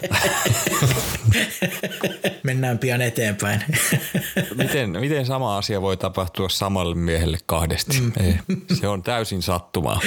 Mennään 2.43 2.79
pian 2.79 3.03
eteenpäin. 3.03 3.61
Miten, 4.55 4.91
miten 4.91 5.27
sama 5.27 5.59
asia 5.59 5.83
voi 5.83 5.97
tapahtua 5.97 6.49
samalle 6.49 6.95
miehelle 6.95 7.39
kahdesti? 7.47 8.01
Mm. 8.01 8.13
Ei, 8.21 8.35
se 8.81 8.89
on 8.89 9.03
täysin 9.03 9.43
sattumaa. 9.43 10.01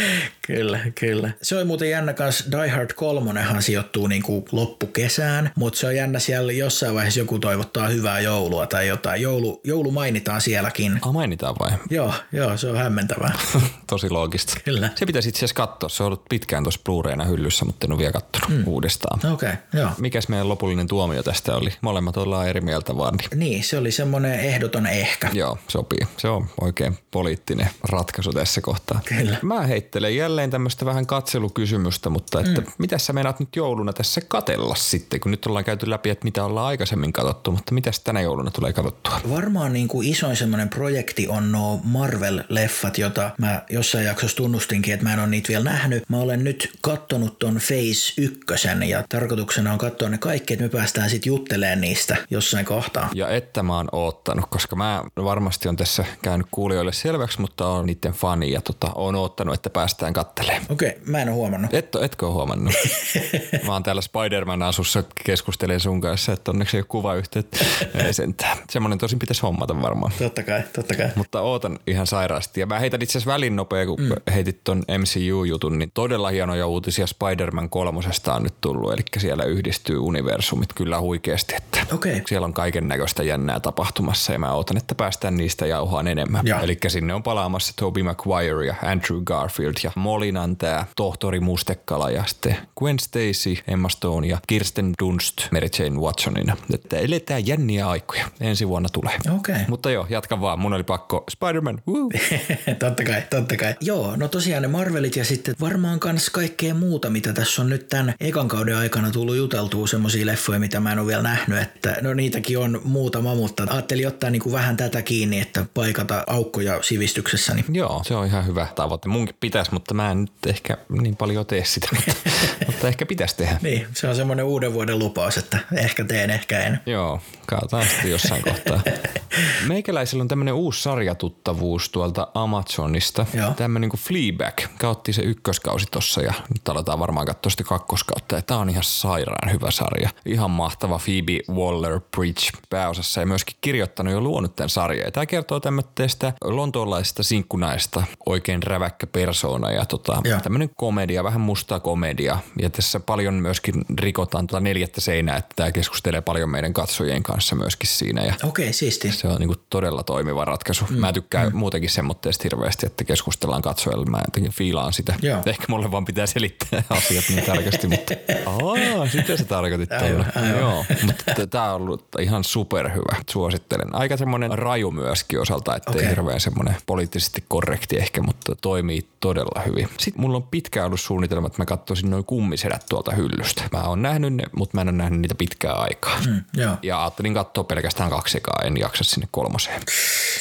Kyllä, 0.47 0.79
kyllä. 0.99 1.31
Se 1.41 1.57
on 1.57 1.67
muuten 1.67 1.89
jännä 1.89 2.13
kanssa, 2.13 2.51
Die 2.51 2.69
Hard 2.69 2.93
3 2.93 3.41
sijoittuu 3.59 4.07
niinku 4.07 4.45
loppukesään, 4.51 5.51
mutta 5.55 5.79
se 5.79 5.87
on 5.87 5.95
jännä 5.95 6.19
siellä 6.19 6.51
jossain 6.51 6.95
vaiheessa 6.95 7.19
joku 7.19 7.39
toivottaa 7.39 7.87
hyvää 7.87 8.19
joulua 8.19 8.67
tai 8.67 8.87
jotain. 8.87 9.21
Joulu, 9.21 9.61
joulu 9.63 9.91
mainitaan 9.91 10.41
sielläkin. 10.41 10.99
Ah, 11.01 11.13
mainitaan 11.13 11.55
vai? 11.59 11.71
Joo, 11.89 12.13
joo, 12.31 12.57
se 12.57 12.69
on 12.69 12.77
hämmentävää. 12.77 13.33
Tosi 13.89 14.09
loogista. 14.09 14.53
Kyllä. 14.65 14.89
Se 14.95 15.05
pitäisi 15.05 15.29
itse 15.29 15.39
asiassa 15.39 15.55
katsoa. 15.55 15.89
Se 15.89 16.03
on 16.03 16.07
ollut 16.07 16.25
pitkään 16.29 16.63
tuossa 16.63 16.81
Blu-rayna 16.83 17.25
hyllyssä, 17.25 17.65
mutta 17.65 17.87
en 17.87 17.91
ole 17.91 17.99
vielä 17.99 18.11
katsonut 18.11 18.49
mm. 18.49 18.67
uudestaan. 18.67 19.33
Okei, 19.33 19.49
okay, 19.49 19.81
joo. 19.81 19.89
Mikäs 19.97 20.27
meidän 20.27 20.49
lopullinen 20.49 20.87
tuomio 20.87 21.23
tästä 21.23 21.55
oli? 21.55 21.73
Molemmat 21.81 22.17
ollaan 22.17 22.47
eri 22.47 22.61
mieltä 22.61 22.97
vaan. 22.97 23.15
Niin. 23.15 23.39
Niin, 23.39 23.63
se 23.63 23.77
oli 23.77 23.91
semmoinen 23.93 24.39
ehdoton 24.39 24.87
ehkä. 24.87 25.29
Joo, 25.33 25.57
sopii. 25.67 26.07
Se 26.17 26.27
on 26.27 26.49
oikein 26.61 26.97
poliittinen 27.11 27.69
ratkaisu 27.89 28.31
tässä 28.31 28.61
kohtaa. 28.61 28.99
Kyllä. 29.05 29.37
Mä 29.41 29.61
heittelen 29.61 30.15
jälleen 30.15 30.49
tämmöistä 30.51 30.85
vähän 30.85 31.05
katselukysymystä, 31.05 32.09
mutta 32.09 32.39
että 32.39 32.61
mm. 32.61 32.67
mitä 32.77 32.97
sä 32.97 33.13
meinaat 33.13 33.39
nyt 33.39 33.55
jouluna 33.55 33.93
tässä 33.93 34.21
katella 34.27 34.75
sitten, 34.75 35.19
kun 35.19 35.31
nyt 35.31 35.45
ollaan 35.45 35.65
käyty 35.65 35.89
läpi, 35.89 36.09
että 36.09 36.23
mitä 36.25 36.45
ollaan 36.45 36.67
aikaisemmin 36.67 37.13
katsottu, 37.13 37.51
mutta 37.51 37.73
mitä 37.73 37.91
tänä 38.03 38.21
jouluna 38.21 38.51
tulee 38.51 38.73
katsottua? 38.73 39.21
Varmaan 39.29 39.73
niin 39.73 39.87
kuin 39.87 40.07
isoin 40.07 40.35
semmoinen 40.35 40.69
projekti 40.69 41.27
on 41.27 41.51
nuo 41.51 41.81
Marvel-leffat, 41.83 42.97
jota 42.97 43.31
mä 43.37 43.61
jossain 43.69 44.05
jaksossa 44.05 44.37
tunnustinkin, 44.37 44.93
että 44.93 45.05
mä 45.05 45.13
en 45.13 45.19
ole 45.19 45.27
niitä 45.27 45.49
vielä 45.49 45.63
nähnyt. 45.63 46.03
Mä 46.09 46.17
olen 46.17 46.43
nyt 46.43 46.77
kattonut 46.81 47.39
ton 47.39 47.53
Phase 47.53 48.21
1 48.21 48.39
ja 48.87 49.03
tarkoituksena 49.09 49.71
on 49.71 49.77
katsoa 49.77 50.09
ne 50.09 50.17
kaikki, 50.17 50.53
että 50.53 50.63
me 50.63 50.69
päästään 50.69 51.09
sitten 51.09 51.29
juttelemaan 51.29 51.81
niistä 51.81 52.17
jossain 52.29 52.65
kohtaa. 52.65 53.09
Ja 53.13 53.29
että 53.29 53.63
mä 53.63 53.75
oon 53.75 53.82
oottanut, 53.91 54.45
koska 54.49 54.75
mä 54.75 55.03
varmasti 55.23 55.69
on 55.69 55.75
tässä 55.75 56.05
käynyt 56.21 56.47
kuulijoille 56.51 56.93
selväksi, 56.93 57.41
mutta 57.41 57.67
on 57.67 57.85
niiden 57.85 58.11
fani 58.11 58.51
ja 58.51 58.61
tota, 58.61 58.91
oon 58.95 59.15
oottanut, 59.15 59.55
että 59.55 59.69
päästään 59.69 60.13
kattelemaan. 60.13 60.65
Okei, 60.69 60.89
okay, 60.89 61.01
mä 61.05 61.21
en 61.21 61.27
ole 61.27 61.35
huomannut. 61.35 61.73
Et, 61.73 61.95
etkö 61.95 62.25
ole 62.25 62.33
huomannut? 62.33 62.73
mä 63.65 63.73
oon 63.73 63.83
täällä 63.83 64.01
Spider-Man-asussa 64.01 65.03
keskustelen 65.25 65.79
sun 65.79 66.01
kanssa, 66.01 66.33
että 66.33 66.51
onneksi 66.51 66.77
ei 66.77 66.81
ole 66.81 66.85
kuvayhteyttä. 66.87 67.57
ei 68.05 68.13
sentään. 68.13 68.57
Semmoinen 68.69 68.99
tosin 68.99 69.19
pitäisi 69.19 69.41
hommata 69.41 69.81
varmaan. 69.81 70.11
Totta 70.19 70.43
kai, 70.43 70.63
totta 70.75 70.95
kai. 70.95 71.09
Mutta 71.15 71.41
ootan 71.41 71.79
ihan 71.87 72.07
sairaasti. 72.07 72.59
Ja 72.59 72.65
mä 72.65 72.79
heitän 72.79 73.01
itse 73.01 73.17
asiassa 73.17 73.31
välin 73.33 73.55
nopea, 73.55 73.85
kun 73.85 74.01
mm. 74.01 74.33
heitit 74.33 74.63
ton 74.63 74.83
MCU-jutun, 74.97 75.79
niin 75.79 75.91
todella 75.93 76.29
hienoja 76.29 76.67
uutisia 76.67 77.07
Spider-Man 77.07 77.69
kolmosesta 77.69 78.33
on 78.33 78.43
nyt 78.43 78.61
tullut. 78.61 78.93
Eli 78.93 79.01
siellä 79.17 79.43
yhdistyy 79.43 79.97
universumit 79.97 80.73
kyllä 80.73 80.99
huikeasti. 80.99 81.55
Että 81.55 81.95
okay. 81.95 82.21
Siellä 82.27 82.45
on 82.45 82.53
kaiken 82.53 82.87
näköistä 82.87 83.23
jännää 83.23 83.59
tapahtumassa 83.73 84.33
ja 84.33 84.39
mä 84.39 84.53
ootan, 84.53 84.77
että 84.77 84.95
päästään 84.95 85.37
niistä 85.37 85.65
jauhaan 85.65 86.07
enemmän. 86.07 86.47
Eli 86.63 86.77
sinne 86.87 87.13
on 87.13 87.23
palaamassa 87.23 87.73
Tobey 87.75 88.03
Maguire 88.03 88.65
ja 88.65 88.75
Andrew 88.81 89.23
Garfield 89.23 89.73
ja 89.83 89.91
Molinan 89.95 90.57
tämä 90.57 90.85
tohtori 90.95 91.39
Mustekala 91.39 92.11
ja 92.11 92.23
sitten 92.27 92.57
Gwen 92.79 92.99
Stacy, 92.99 93.55
Emma 93.67 93.89
Stone 93.89 94.27
ja 94.27 94.37
Kirsten 94.47 94.93
Dunst 94.99 95.51
Mary 95.51 95.67
Jane 95.79 95.99
Watsonina. 95.99 96.57
Että 96.73 96.97
eletään 96.97 97.47
jänniä 97.47 97.89
aikoja. 97.89 98.25
Ensi 98.41 98.67
vuonna 98.67 98.89
tulee. 98.89 99.17
Okay. 99.35 99.59
Mutta 99.67 99.91
joo, 99.91 100.07
jatka 100.09 100.41
vaan. 100.41 100.59
Mun 100.59 100.73
oli 100.73 100.83
pakko. 100.83 101.23
Spider-Man, 101.31 101.81
totta 102.79 103.03
kai, 103.03 103.21
totta 103.29 103.57
kai. 103.57 103.75
Joo, 103.81 104.15
no 104.15 104.27
tosiaan 104.27 104.61
ne 104.61 104.67
Marvelit 104.67 105.15
ja 105.15 105.25
sitten 105.25 105.55
varmaan 105.61 105.99
kans 105.99 106.29
kaikkea 106.29 106.73
muuta, 106.73 107.09
mitä 107.09 107.33
tässä 107.33 107.61
on 107.61 107.69
nyt 107.69 107.87
tämän 107.87 108.13
ekan 108.19 108.47
kauden 108.47 108.77
aikana 108.77 109.11
tullut 109.11 109.35
juteltua 109.35 109.87
semmoisia 109.87 110.25
leffoja, 110.25 110.59
mitä 110.59 110.79
mä 110.79 110.91
en 110.91 110.99
ole 110.99 111.07
vielä 111.07 111.23
nähnyt. 111.23 111.61
Että 111.61 111.97
no 112.01 112.13
niitäkin 112.13 112.57
on 112.57 112.81
muutama, 112.83 113.35
mutta 113.35 113.62
ajattelin 113.69 114.07
ottaa 114.07 114.29
niinku 114.29 114.51
vähän 114.51 114.77
tätä 114.77 115.01
kiinni, 115.01 115.39
että 115.39 115.65
paikata 115.73 116.23
aukkoja 116.27 116.83
sivistyksessäni. 116.83 117.65
Joo, 117.69 118.01
se 118.05 118.15
on 118.15 118.25
ihan 118.25 118.47
hyvä 118.47 118.67
tavoite. 118.75 119.09
Munkin 119.09 119.35
pitäisi, 119.39 119.73
mutta 119.73 119.93
mä 119.93 120.11
en 120.11 120.21
nyt 120.21 120.31
ehkä 120.47 120.77
niin 120.89 121.15
paljon 121.15 121.45
tee 121.45 121.65
sitä, 121.65 121.87
mutta, 121.95 122.29
mutta 122.67 122.87
ehkä 122.87 123.05
pitäisi 123.05 123.37
tehdä. 123.37 123.57
Niin, 123.61 123.87
se 123.93 124.07
on 124.07 124.15
semmoinen 124.15 124.45
uuden 124.45 124.73
vuoden 124.73 124.99
lupaus, 124.99 125.37
että 125.37 125.59
ehkä 125.75 126.03
teen, 126.03 126.29
ehkä 126.29 126.59
en. 126.59 126.79
Joo, 126.85 127.21
katsotaan 127.45 127.87
sitten 127.87 128.11
jossain 128.11 128.43
kohtaa. 128.43 128.81
Meikäläisellä 129.67 130.21
on 130.21 130.27
tämmöinen 130.27 130.53
uusi 130.53 130.81
sarjatuttavuus 130.81 131.89
tuolta 131.89 132.27
Amazonista. 132.33 133.25
Tämmöinen 133.55 133.89
kuin 133.89 133.99
Fleabag. 133.99 134.57
Kautti 134.79 135.13
se 135.13 135.21
ykköskausi 135.21 135.85
tossa 135.91 136.21
ja 136.21 136.33
nyt 136.53 136.69
aletaan 136.69 136.99
varmaan 136.99 137.25
katsoa 137.25 137.49
sitä 137.49 137.63
kakkoskautta. 137.63 138.35
Ja 138.35 138.41
tää 138.41 138.57
on 138.57 138.69
ihan 138.69 138.83
sairaan 138.83 139.51
hyvä 139.51 139.71
sarja. 139.71 140.09
Ihan 140.25 140.51
mahtava 140.51 140.99
Phoebe 140.99 141.39
Waller-Bridge 141.51 142.59
pääosassa 142.69 143.19
ja 143.19 143.25
myöskin 143.25 143.55
kirjoittanut 143.61 144.13
ja 144.13 144.21
luonut 144.21 144.55
tämän 144.55 144.69
sarjan. 144.69 145.05
Ja 145.05 145.11
tää 145.11 145.25
kertoo 145.25 145.59
tämmöistä 145.59 146.33
lontoolaisesta 146.43 147.23
sinkkunaista, 147.23 148.03
oikein 148.25 148.63
räväkkä 148.63 149.07
persoona 149.07 149.71
ja 149.71 149.85
tota, 149.85 150.21
tämmöinen 150.43 150.69
komedia, 150.75 151.23
vähän 151.23 151.41
mustaa 151.41 151.79
komedia. 151.79 152.37
Ja 152.61 152.69
tässä 152.69 152.99
paljon 152.99 153.33
myöskin 153.33 153.85
rikotaan 153.99 154.47
tuota 154.47 154.63
neljättä 154.63 155.01
seinää, 155.01 155.37
että 155.37 155.53
tämä 155.55 155.71
keskustelee 155.71 156.21
paljon 156.21 156.49
meidän 156.49 156.73
katsojien 156.73 157.23
kanssa 157.23 157.55
myöskin 157.55 157.89
siinä. 157.89 158.21
Okei, 158.21 158.63
okay, 158.63 158.73
siisti. 158.73 159.11
Se 159.23 159.27
on 159.29 159.39
niinku 159.39 159.55
todella 159.69 160.03
toimiva 160.03 160.45
ratkaisu. 160.45 160.85
Mm. 160.89 160.97
Mä 160.97 161.13
tykkään 161.13 161.49
mm. 161.49 161.57
muutenkin 161.57 161.89
semmoitteesta 161.89 162.43
hirveästi, 162.43 162.85
että 162.85 163.03
keskustellaan 163.03 163.61
katsojille. 163.61 164.05
Mä 164.05 164.21
jotenkin 164.25 164.51
fiilaan 164.51 164.93
sitä. 164.93 165.15
Joo. 165.21 165.41
Ehkä 165.45 165.65
mulle 165.69 165.91
vaan 165.91 166.05
pitää 166.05 166.25
selittää 166.25 166.83
asiat 166.89 167.25
niin 167.29 167.45
tarkasti, 167.45 167.87
mutta 167.87 168.13
aa, 168.45 169.07
sitä 169.07 169.37
sä 169.37 169.45
tarkoitit 169.45 169.89
tuolla. 169.89 170.25
Joo, 170.59 170.85
mutta 171.05 171.47
tää 171.47 171.73
on 171.73 171.81
ollut 171.81 172.07
ihan 172.19 172.43
superhyvä. 172.43 173.15
Suosittelen. 173.29 173.95
Aika 173.95 174.17
semmoinen 174.17 174.57
raju 174.57 174.91
myöskin 174.91 175.41
osalta, 175.41 175.75
ettei 175.75 175.95
okay. 175.95 176.09
hirveän 176.09 176.39
semmoinen 176.39 176.75
poliittisesti 176.85 177.43
korrekti 177.47 177.97
ehkä, 177.97 178.21
mutta 178.21 178.55
toimii 178.55 179.07
todella 179.19 179.61
hyvin. 179.61 179.89
Sitten 179.99 180.21
mulla 180.21 180.37
on 180.37 180.43
pitkään 180.43 180.85
ollut 180.85 181.01
suunnitelma, 181.01 181.47
että 181.47 181.61
mä 181.61 181.65
katsoisin 181.65 182.09
noin 182.09 182.25
kummisedät 182.25 182.85
tuolta 182.89 183.11
hyllystä. 183.11 183.63
Mä 183.71 183.83
oon 183.83 184.01
nähnyt 184.01 184.33
ne, 184.33 184.43
mutta 184.55 184.77
mä 184.77 184.81
en 184.81 184.87
ole 184.87 184.97
nähnyt 184.97 185.19
niitä 185.19 185.35
pitkään 185.35 185.79
aikaa. 185.79 186.17
Mm, 186.27 186.43
joo. 186.53 186.75
Ja 186.81 187.01
ajattelin 187.01 187.33
katsoa 187.33 187.63
pelkästään 187.63 188.09
kaksi 188.09 188.37
ekaa, 188.37 188.61
en 188.63 188.77
jaksa 188.77 189.03
sinne 189.13 189.27
kolmoseen. 189.31 189.81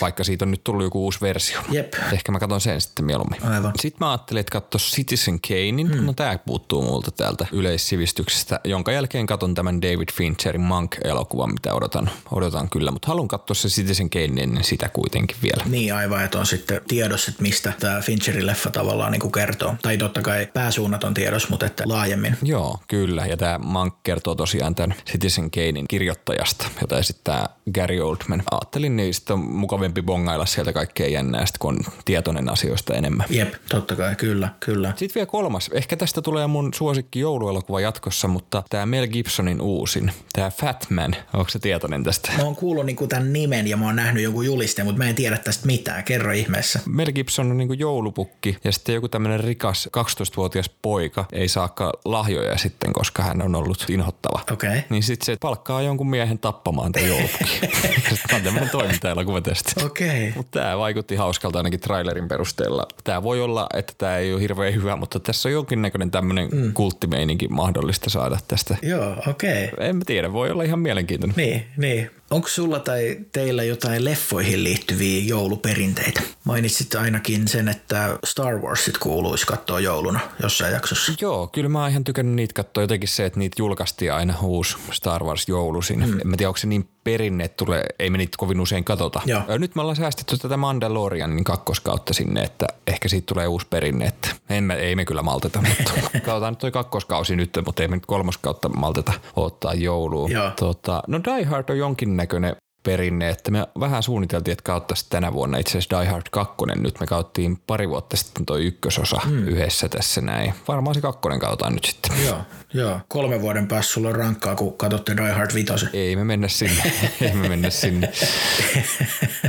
Vaikka 0.01 0.25
siitä 0.25 0.45
on 0.45 0.51
nyt 0.51 0.65
tullut 0.65 0.85
joku 0.85 1.05
uusi 1.05 1.21
versio. 1.21 1.61
Jep. 1.71 1.95
Ehkä 2.13 2.33
mä 2.33 2.39
katson 2.39 2.61
sen 2.61 2.81
sitten 2.81 3.05
mieluummin. 3.05 3.47
Aivan. 3.47 3.73
Sitten 3.81 3.99
mä 4.01 4.11
ajattelin, 4.11 4.41
että 4.41 4.51
katso 4.51 4.79
Citizen 4.79 5.41
Kanein. 5.41 5.89
Mm. 5.89 6.07
No 6.07 6.13
tää 6.13 6.39
puuttuu 6.39 6.83
multa 6.83 7.11
täältä 7.11 7.47
yleissivistyksestä, 7.53 8.61
jonka 8.65 8.93
jälkeen 8.93 9.27
katon 9.27 9.55
tämän 9.55 9.83
David 9.83 10.09
Fincherin 10.13 10.61
Monk-elokuvan, 10.61 11.53
mitä 11.53 11.75
odotan, 11.75 12.11
odotan 12.31 12.71
kyllä. 12.71 12.91
Mutta 12.91 13.09
haluan 13.09 13.29
katsoa 13.29 13.55
se 13.55 13.69
Citizen 13.69 14.11
Kane 14.11 14.43
ennen 14.43 14.65
sitä 14.65 14.89
kuitenkin 14.89 15.37
vielä. 15.43 15.65
Niin 15.67 15.95
aivan, 15.95 16.25
että 16.25 16.39
on 16.39 16.47
sitten 16.47 16.81
tiedossa, 16.89 17.31
että 17.31 17.43
mistä 17.43 17.73
tämä 17.81 18.01
Fincherin 18.01 18.47
leffa 18.47 18.71
tavallaan 18.71 19.13
niin 19.13 19.21
kuin 19.21 19.33
kertoo. 19.33 19.75
Tai 19.83 19.99
totta 19.99 20.23
kai 20.23 20.47
pääsuunnat 20.55 21.05
on 21.05 21.15
tiedossa, 21.15 21.49
mutta 21.51 21.67
että 21.67 21.85
laajemmin. 21.87 22.37
Joo, 22.43 22.79
kyllä. 22.89 23.27
Ja 23.27 23.37
tämä 23.37 23.59
Monk 23.59 23.95
kertoo 24.03 24.35
tosiaan 24.35 24.75
tämän 24.75 24.95
Citizen 25.11 25.51
Kanein 25.51 25.89
kirjoittajasta, 25.89 26.67
jota 26.81 26.99
esittää 26.99 27.49
Gary 27.75 28.01
Oldman. 28.01 28.43
Ajattelin 28.63 28.97
niistä 28.97 29.35
on 29.35 29.41
mukavempi 29.41 30.03
bongailla 30.03 30.47
sieltä 30.47 30.73
kaikkea 30.73 31.09
jännää, 31.09 31.45
kun 31.59 31.75
on 31.75 31.93
tietoinen 32.05 32.49
asioista 32.49 32.95
enemmän. 32.95 33.27
Jep, 33.31 33.55
totta 33.69 33.97
kai, 33.97 34.17
kyllä, 34.17 34.49
kyllä. 34.61 34.93
Sitten 34.97 35.15
vielä 35.15 35.27
kolmas. 35.27 35.71
Ehkä 35.73 35.97
tästä 35.97 36.23
tulee 36.23 36.47
mun 36.47 36.75
suosikki 36.75 37.21
jouluelokuva 37.21 37.81
jatkossa, 37.81 38.29
mutta 38.29 38.63
tämä 38.71 38.87
Mel 38.87 39.07
Gibsonin 39.07 39.61
uusin, 39.61 40.13
tämä 40.33 40.51
Fat 40.51 40.87
Man. 40.91 41.17
Onko 41.35 41.49
se 41.49 41.59
tietoinen 41.59 42.05
tästä? 42.05 42.33
Mä 42.37 42.43
oon 42.43 42.57
kuullut 42.57 42.87
niinku 42.87 43.07
tämän 43.07 43.33
nimen 43.33 43.67
ja 43.67 43.77
mä 43.77 43.87
oon 43.87 43.97
nähnyt 43.97 44.23
joku 44.23 44.43
juliste, 44.43 44.85
mutta 44.85 44.99
mä 44.99 45.09
en 45.09 45.15
tiedä 45.15 45.39
tästä 45.39 45.67
mitään. 45.67 46.05
Kerro 46.05 46.33
ihmeessä. 46.33 46.81
Mel 46.87 47.13
Gibson 47.13 47.51
on 47.51 47.59
niinku 47.59 47.75
joulupukki 47.75 48.57
ja 48.65 48.73
sitten 48.73 48.95
joku 48.95 49.09
tämmöinen 49.09 49.41
rikas 49.41 49.89
12-vuotias 49.97 50.71
poika 50.83 51.25
ei 51.33 51.49
saakaan 51.49 51.93
lahjoja 52.05 52.59
sitten, 52.59 52.93
koska 52.93 53.23
hän 53.23 53.43
on 53.43 53.55
ollut 53.55 53.87
inhottava. 53.89 54.41
Okei. 54.53 54.69
Okay. 54.71 54.83
Niin 54.91 55.03
sitten 55.03 55.27
se 55.27 55.37
palkkaa 55.41 55.83
jonkun 55.83 56.11
miehen 56.11 56.39
tappamaan 56.39 56.93
tämän 56.93 57.09
joulupukin. 57.09 57.49
On 58.53 58.55
tämmöinen 58.55 58.81
toimintaelokuva 58.81 59.41
tästä. 59.41 59.87
Okei. 59.87 60.09
Okay. 60.09 60.33
Mutta 60.37 60.61
tämä 60.61 60.79
vaikutti 60.79 61.17
hauskalta 61.17 61.59
ainakin 61.59 61.81
trailerin 61.81 62.29
perusteella. 62.29 62.87
Tämä 63.05 63.23
voi 63.23 63.41
olla, 63.41 63.67
että 63.75 63.93
tämä 63.99 64.17
ei 64.17 64.33
ole 64.33 64.41
hirveän 64.41 64.75
hyvä, 64.75 64.97
mutta 64.97 65.21
tässä 65.21 65.49
on 65.49 65.53
jonkinnäköinen 65.53 66.11
tämmöinen 66.11 66.49
mm. 66.53 66.73
kulttimeininki 66.73 67.49
mahdollista 67.49 68.11
saada 68.11 68.39
tästä. 68.49 68.77
Joo, 68.83 69.17
okei. 69.27 69.69
Okay. 69.73 69.87
En 69.87 69.97
mä 69.97 70.05
tiedä, 70.07 70.33
voi 70.33 70.51
olla 70.51 70.63
ihan 70.63 70.79
mielenkiintoinen. 70.79 71.37
Niin, 71.37 71.67
niin. 71.77 72.11
Onko 72.33 72.49
sulla 72.49 72.81
tai 72.81 73.17
teillä 73.33 73.63
jotain 73.63 74.05
leffoihin 74.05 74.65
liittyviä 74.65 75.23
jouluperinteitä? 75.25 76.23
Mainitsit 76.45 76.95
ainakin 76.95 77.49
sen, 77.49 77.69
että 77.69 78.19
Star 78.25 78.59
Warsit 78.59 78.99
kuuluisi 78.99 79.47
katsoa 79.47 79.81
jouluna 79.81 80.21
jossain 80.43 80.73
jaksossa. 80.73 81.13
Joo, 81.21 81.47
kyllä 81.47 81.69
mä 81.69 81.81
oon 81.81 81.91
ihan 81.91 82.05
tykännyt 82.05 82.35
niitä 82.35 82.55
katsoa. 82.55 82.83
Jotenkin 82.83 83.09
se, 83.09 83.25
että 83.25 83.39
niitä 83.39 83.55
julkaistiin 83.59 84.13
aina 84.13 84.35
uusi 84.43 84.77
Star 84.93 85.25
Wars 85.25 85.49
joulusin. 85.49 85.99
Mm. 85.99 86.21
En 86.21 86.29
mä 86.29 86.37
tiedä, 86.37 86.49
onko 86.49 86.59
se 86.59 86.67
niin 86.67 86.89
perinne, 87.05 87.45
että 87.45 87.57
tulee, 87.57 87.85
ei 87.99 88.11
me 88.11 88.19
niitä 88.19 88.37
kovin 88.39 88.61
usein 88.61 88.85
katota. 88.85 89.21
Joo. 89.27 89.43
Nyt 89.59 89.75
me 89.75 89.81
ollaan 89.81 89.97
säästetty 89.97 90.39
tätä 90.39 90.57
Mandalorianin 90.57 91.45
kakkoskautta 91.45 92.15
sinne, 92.15 92.43
että 92.43 92.67
ehkä 92.87 93.09
siitä 93.09 93.27
tulee 93.27 93.47
uusi 93.47 93.67
perinne. 93.71 94.05
Että 94.05 94.29
en 94.51 94.65
me, 94.65 94.75
ei 94.75 94.97
me 94.97 95.05
kyllä 95.05 95.23
malteta, 95.23 95.63
mutta 95.69 95.93
katsotaan 96.13 96.53
nyt 96.53 96.59
toi 96.59 96.71
kakkoskausi 96.71 97.37
nyt, 97.37 97.59
mutta 97.67 97.83
ei 97.83 97.89
me 97.89 97.97
nyt 97.97 98.07
kolmoskautta 98.07 98.69
malteta 98.69 99.13
ottaa 99.37 99.75
jouluun. 99.75 100.31
Joo. 100.31 100.51
Tota, 100.51 101.03
no 101.07 101.21
Die 101.25 101.45
Hard 101.45 101.69
on 101.69 101.79
jonkin 101.79 102.17
näköinen 102.23 102.57
perinne, 102.83 103.29
että 103.29 103.51
me 103.51 103.67
vähän 103.81 104.03
suunniteltiin, 104.03 104.53
että 104.53 104.63
kauttaisiin 104.63 105.11
tänä 105.11 105.33
vuonna 105.33 105.59
itse 105.59 105.71
asiassa 105.71 106.01
Die 106.01 106.11
Hard 106.11 106.27
2. 106.31 106.55
Nyt 106.77 107.01
me 107.01 107.07
kauttiin 107.07 107.59
pari 107.67 107.89
vuotta 107.89 108.17
sitten 108.17 108.47
toi 108.47 108.65
ykkösosa 108.65 109.21
mm. 109.25 109.49
yhdessä 109.49 109.89
tässä 109.89 110.21
näin. 110.21 110.55
Varmaan 110.69 110.95
se 110.95 111.01
kakkonen 111.01 111.41
kautaan 111.41 111.73
nyt 111.73 111.85
sitten. 111.85 112.25
Joo, 112.27 112.39
joo. 112.75 113.01
Kolme 113.09 113.41
vuoden 113.41 113.69
päässä 113.69 113.93
sulla 113.93 114.09
on 114.09 114.15
rankkaa, 114.15 114.55
kun 114.55 114.77
katsotte 114.77 115.17
Die 115.17 115.33
Hard 115.33 115.55
5. 115.55 115.73
Ei 115.93 116.17
me 116.17 116.25
mennä 116.25 116.49
sinne. 116.49 116.83
Ei 117.21 117.35
me 117.35 117.49
mennä 117.49 117.71
sinne. 117.71 118.13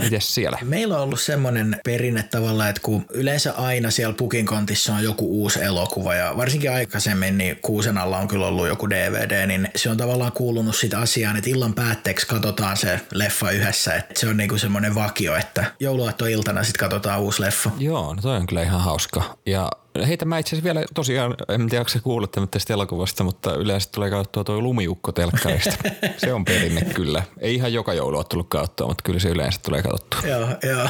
Mites 0.04 0.36
siellä? 0.36 0.58
Meillä 0.64 0.96
on 0.96 1.04
ollut 1.04 1.22
semmoinen 1.22 1.80
perinne 1.84 2.24
tavallaan, 2.24 2.70
että 2.70 2.82
kun 2.82 3.06
yleensä 3.10 3.54
aina 3.54 3.92
siellä 3.92 4.14
pukin 4.14 4.46
kontissa 4.46 4.96
on 4.96 5.04
joku 5.04 5.42
uusi 5.42 5.64
elokuva 5.64 6.16
ja 6.16 6.34
varsinkin 6.38 6.72
aikaisemmin 6.72 7.38
niin 7.38 7.60
kuusen 7.62 7.98
alla 7.98 8.18
on 8.18 8.28
kyllä 8.28 8.48
ollut 8.48 8.68
joku 8.68 8.90
DVD, 8.90 9.48
niin 9.48 9.70
se 9.76 9.90
on 9.90 9.98
tavallaan 9.98 10.32
kuulunut 10.32 10.76
sitä 10.76 11.00
asiaan, 11.00 11.38
että 11.38 11.50
illan 11.50 11.74
päätteeksi 11.74 12.28
katsotaan 12.28 12.78
se 12.78 13.00
leffa 13.24 13.52
yhdessä. 13.52 13.96
Et 13.96 14.18
se 14.18 14.28
on 14.28 14.38
niinku 14.38 14.58
semmoinen 14.58 14.96
vakio, 14.96 15.36
että 15.36 15.66
jouluaattoiltana 15.80 16.64
sitten 16.64 16.80
katsotaan 16.80 17.22
uusi 17.22 17.42
leffa. 17.42 17.70
Joo, 17.78 18.14
no 18.14 18.22
toi 18.22 18.38
on 18.38 18.48
kyllä 18.48 18.64
ihan 18.64 18.82
hauska. 18.82 19.38
Ja 19.46 19.72
heitä 20.08 20.26
mä 20.26 20.38
itse 20.38 20.56
asiassa 20.56 20.64
vielä 20.64 20.86
tosiaan, 20.94 21.36
en 21.50 21.70
tiedä, 21.70 21.82
onko 21.82 21.90
se 21.90 22.00
kuullut 22.00 22.32
tästä 22.52 22.74
elokuvasta, 22.74 23.24
mutta 23.24 23.56
yleensä 23.56 23.90
tulee 23.92 24.10
katsottua 24.10 24.44
tuo 24.44 24.62
lumiukko 24.62 25.12
telkkarista. 25.12 25.78
se 26.18 26.34
on 26.34 26.46
perinne 26.46 26.82
kyllä. 26.82 27.24
Ei 27.38 27.56
ihan 27.56 27.74
joka 27.74 27.94
joulu 27.94 28.18
ole 28.18 28.26
tullut 28.30 28.50
katsottua, 28.50 28.88
mutta 28.88 29.04
kyllä 29.04 29.20
se 29.20 29.30
yleensä 29.30 29.60
tulee 29.66 29.82
katsottua. 29.82 30.20
Joo, 30.30 30.48
joo. 30.64 30.88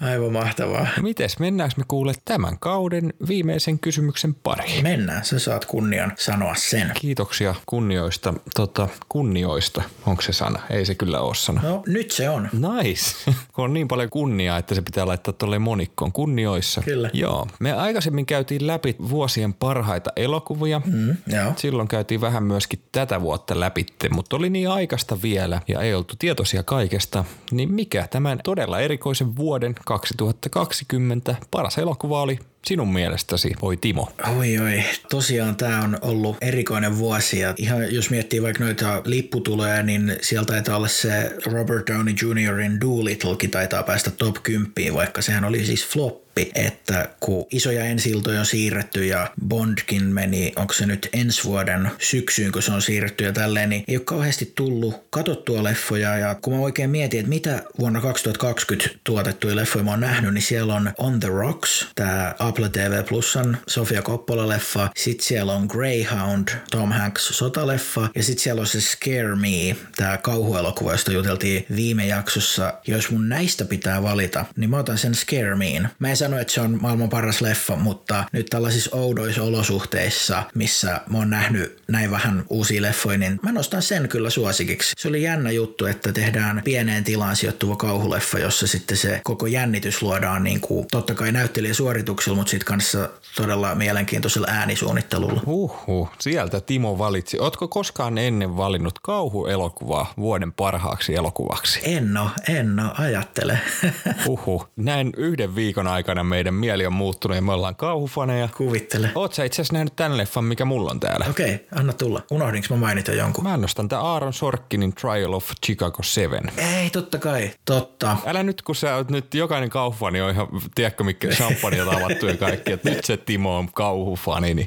Aivan 0.10 0.32
mahtavaa. 0.32 0.86
Mites, 1.02 1.38
mennäänkö 1.38 1.74
me 1.78 1.84
kuulle 1.88 2.12
tämän 2.24 2.58
kauden 2.58 3.12
viimeisen 3.28 3.78
kysymyksen 3.78 4.34
pariin? 4.34 4.82
Mennään, 4.82 5.24
sä 5.24 5.38
saat 5.38 5.64
kunnian 5.64 6.12
sanoa 6.16 6.54
sen. 6.54 6.90
Kiitoksia 7.00 7.54
kunnioista. 7.66 8.34
Tota, 8.56 8.88
kunnioista, 9.08 9.82
onko 10.06 10.22
se 10.22 10.32
sana? 10.32 10.60
Ei 10.70 10.86
se 10.86 10.94
kyllä 10.94 11.20
ole 11.20 11.34
sana. 11.34 11.62
No 11.62 11.82
nyt 11.86 12.10
se 12.10 12.30
on. 12.30 12.48
Nice. 12.52 13.30
Kun 13.54 13.64
on 13.64 13.72
niin 13.72 13.88
paljon 13.88 14.10
kunniaa, 14.10 14.58
että 14.58 14.74
se 14.74 14.82
pitää 14.82 15.06
laittaa 15.06 15.32
tuolle 15.32 15.58
monikkoon. 15.58 16.12
Kunnioissa. 16.12 16.82
Kyllä. 16.82 17.10
Joo. 17.12 17.46
Me 17.60 17.72
aikaisemmin 17.72 18.11
käytiin 18.26 18.66
läpi 18.66 18.96
vuosien 19.10 19.54
parhaita 19.54 20.10
elokuvia. 20.16 20.82
Mm, 20.84 21.16
joo. 21.26 21.52
Silloin 21.56 21.88
käytiin 21.88 22.20
vähän 22.20 22.42
myöskin 22.42 22.82
tätä 22.92 23.20
vuotta 23.20 23.60
läpi, 23.60 23.86
mutta 24.10 24.36
oli 24.36 24.50
niin 24.50 24.70
aikaista 24.70 25.22
vielä 25.22 25.60
ja 25.68 25.80
ei 25.80 25.94
oltu 25.94 26.14
tietoisia 26.18 26.62
kaikesta. 26.62 27.24
Niin 27.50 27.72
mikä 27.72 28.08
tämän 28.10 28.40
todella 28.44 28.80
erikoisen 28.80 29.36
vuoden 29.36 29.74
2020 29.84 31.36
paras 31.50 31.78
elokuva 31.78 32.22
oli 32.22 32.38
sinun 32.66 32.92
mielestäsi, 32.92 33.52
oi 33.62 33.76
Timo? 33.76 34.08
Oi 34.38 34.58
oi, 34.58 34.84
tosiaan 35.10 35.56
tämä 35.56 35.82
on 35.82 35.98
ollut 36.02 36.36
erikoinen 36.40 36.98
vuosi 36.98 37.38
ja 37.38 37.54
ihan 37.56 37.94
jos 37.94 38.10
miettii 38.10 38.42
vaikka 38.42 38.64
noita 38.64 39.02
lipputuloja, 39.04 39.82
niin 39.82 40.16
sieltä 40.20 40.52
taitaa 40.52 40.76
olla 40.76 40.88
se 40.88 41.36
Robert 41.46 41.86
Downey 41.86 42.14
Jr.in 42.22 42.80
Doolittlekin 42.80 43.50
taitaa 43.50 43.82
päästä 43.82 44.10
top 44.10 44.36
10, 44.42 44.94
vaikka 44.94 45.22
sehän 45.22 45.44
oli 45.44 45.64
siis 45.64 45.86
flop 45.86 46.22
että 46.54 47.08
kun 47.20 47.46
isoja 47.50 47.84
ensiltoja 47.84 48.40
on 48.40 48.46
siirretty 48.46 49.06
ja 49.06 49.30
Bondkin 49.48 50.04
meni, 50.04 50.52
onko 50.56 50.72
se 50.72 50.86
nyt 50.86 51.08
ensi 51.12 51.44
vuoden 51.44 51.90
syksyyn, 51.98 52.52
kun 52.52 52.62
se 52.62 52.72
on 52.72 52.82
siirretty 52.82 53.24
ja 53.24 53.32
tälleen, 53.32 53.70
niin 53.70 53.84
ei 53.88 53.96
ole 53.96 54.04
kauheasti 54.04 54.52
tullut 54.54 54.94
katottua 55.10 55.62
leffoja 55.62 56.18
ja 56.18 56.34
kun 56.34 56.54
mä 56.54 56.60
oikein 56.60 56.90
mietin, 56.90 57.20
että 57.20 57.28
mitä 57.28 57.62
vuonna 57.78 58.00
2020 58.00 58.90
tuotettuja 59.04 59.56
leffoja 59.56 59.84
mä 59.84 59.90
oon 59.90 60.00
nähnyt, 60.00 60.34
niin 60.34 60.42
siellä 60.42 60.74
on 60.74 60.92
On 60.98 61.20
the 61.20 61.28
Rocks, 61.28 61.86
tämä 61.94 62.34
Apple 62.52 62.68
TV 62.68 63.04
Plusan 63.08 63.58
Sofia 63.66 64.02
Coppola-leffa, 64.02 64.88
sitten 64.96 65.26
siellä 65.26 65.52
on 65.52 65.66
Greyhound, 65.66 66.48
Tom 66.70 66.92
Hanks 66.92 67.28
sotaleffa 67.28 68.08
ja 68.14 68.22
sitten 68.22 68.42
siellä 68.42 68.60
on 68.60 68.66
se 68.66 68.80
Scare 68.80 69.34
Me, 69.36 69.76
tämä 69.96 70.18
kauhuelokuva, 70.18 70.92
josta 70.92 71.12
juteltiin 71.12 71.66
viime 71.76 72.06
jaksossa. 72.06 72.74
Jos 72.86 73.10
mun 73.10 73.28
näistä 73.28 73.64
pitää 73.64 74.02
valita, 74.02 74.44
niin 74.56 74.70
mä 74.70 74.78
otan 74.78 74.98
sen 74.98 75.14
Scare 75.14 75.54
Meen. 75.54 75.88
Mä 75.98 76.10
en 76.10 76.16
sano, 76.16 76.38
että 76.38 76.52
se 76.52 76.60
on 76.60 76.78
maailman 76.82 77.08
paras 77.08 77.40
leffa, 77.40 77.76
mutta 77.76 78.24
nyt 78.32 78.46
tällaisissa 78.46 78.96
oudoissa 78.96 79.42
olosuhteissa, 79.42 80.42
missä 80.54 81.00
mä 81.10 81.18
oon 81.18 81.30
nähnyt 81.30 81.82
näin 81.88 82.10
vähän 82.10 82.44
uusia 82.48 82.82
leffoja, 82.82 83.18
niin 83.18 83.40
mä 83.42 83.52
nostan 83.52 83.82
sen 83.82 84.08
kyllä 84.08 84.30
suosikiksi. 84.30 84.92
Se 84.98 85.08
oli 85.08 85.22
jännä 85.22 85.50
juttu, 85.50 85.86
että 85.86 86.12
tehdään 86.12 86.62
pieneen 86.64 87.04
tilaan 87.04 87.36
sijoittuva 87.36 87.76
kauhuleffa, 87.76 88.38
jossa 88.38 88.66
sitten 88.66 88.96
se 88.96 89.20
koko 89.24 89.46
jännitys 89.46 90.02
luodaan 90.02 90.44
niin 90.44 90.60
kuin, 90.60 90.86
totta 90.90 91.14
kai 91.14 91.32
näyttelijä 91.32 91.74
suorituksella, 91.74 92.41
mutta 92.42 92.50
sitten 92.50 92.66
kanssa 92.66 93.08
todella 93.36 93.74
mielenkiintoisella 93.74 94.46
äänisuunnittelulla. 94.50 95.40
Huhhuh, 95.46 96.10
sieltä 96.18 96.60
Timo 96.60 96.98
valitsi. 96.98 97.38
Ootko 97.40 97.68
koskaan 97.68 98.18
ennen 98.18 98.56
valinnut 98.56 98.98
kauhuelokuvaa 98.98 100.12
vuoden 100.16 100.52
parhaaksi 100.52 101.14
elokuvaksi? 101.14 101.80
En 101.84 102.16
oo, 102.16 102.30
en 102.48 102.80
oo, 102.80 102.90
ajattele. 102.98 103.58
Huhhuh, 104.26 104.68
näin 104.76 105.12
yhden 105.16 105.54
viikon 105.54 105.86
aikana 105.86 106.24
meidän 106.24 106.54
mieli 106.54 106.86
on 106.86 106.92
muuttunut 106.92 107.36
ja 107.36 107.42
me 107.42 107.52
ollaan 107.52 107.76
kauhufaneja. 107.76 108.48
Kuvittele. 108.56 109.10
Oot 109.14 109.34
sä 109.34 109.44
itse 109.44 109.62
asiassa 109.62 109.74
nähnyt 109.74 109.96
tämän 109.96 110.16
leffan, 110.16 110.44
mikä 110.44 110.64
mulla 110.64 110.90
on 110.90 111.00
täällä? 111.00 111.26
Okei, 111.30 111.54
okay, 111.54 111.66
anna 111.80 111.92
tulla. 111.92 112.22
Unohdinko 112.30 112.66
mä 112.70 112.76
mainita 112.76 113.12
jonkun? 113.12 113.44
Mä 113.44 113.56
nostan 113.56 113.88
tää 113.88 114.00
Aaron 114.00 114.32
Sorkinin 114.32 114.94
Trial 114.94 115.32
of 115.32 115.50
Chicago 115.66 116.02
7. 116.02 116.40
Ei, 116.56 116.90
totta 116.90 117.18
kai, 117.18 117.50
totta. 117.64 118.16
Älä 118.26 118.42
nyt, 118.42 118.62
kun 118.62 118.76
sä 118.76 118.96
oot 118.96 119.10
nyt 119.10 119.34
jokainen 119.34 119.70
kauhufani 119.70 120.20
on 120.20 120.30
ihan, 120.30 120.46
tiedätkö 120.74 121.04
mikä 121.04 121.28
champagne 121.38 121.80
avattu 121.80 122.26
ja 122.32 122.38
kaikki, 122.38 122.72
että 122.72 122.90
nyt 122.90 123.04
se 123.04 123.16
Timo 123.16 123.58
on 123.58 123.72
kauhufani, 123.72 124.54
niin 124.54 124.66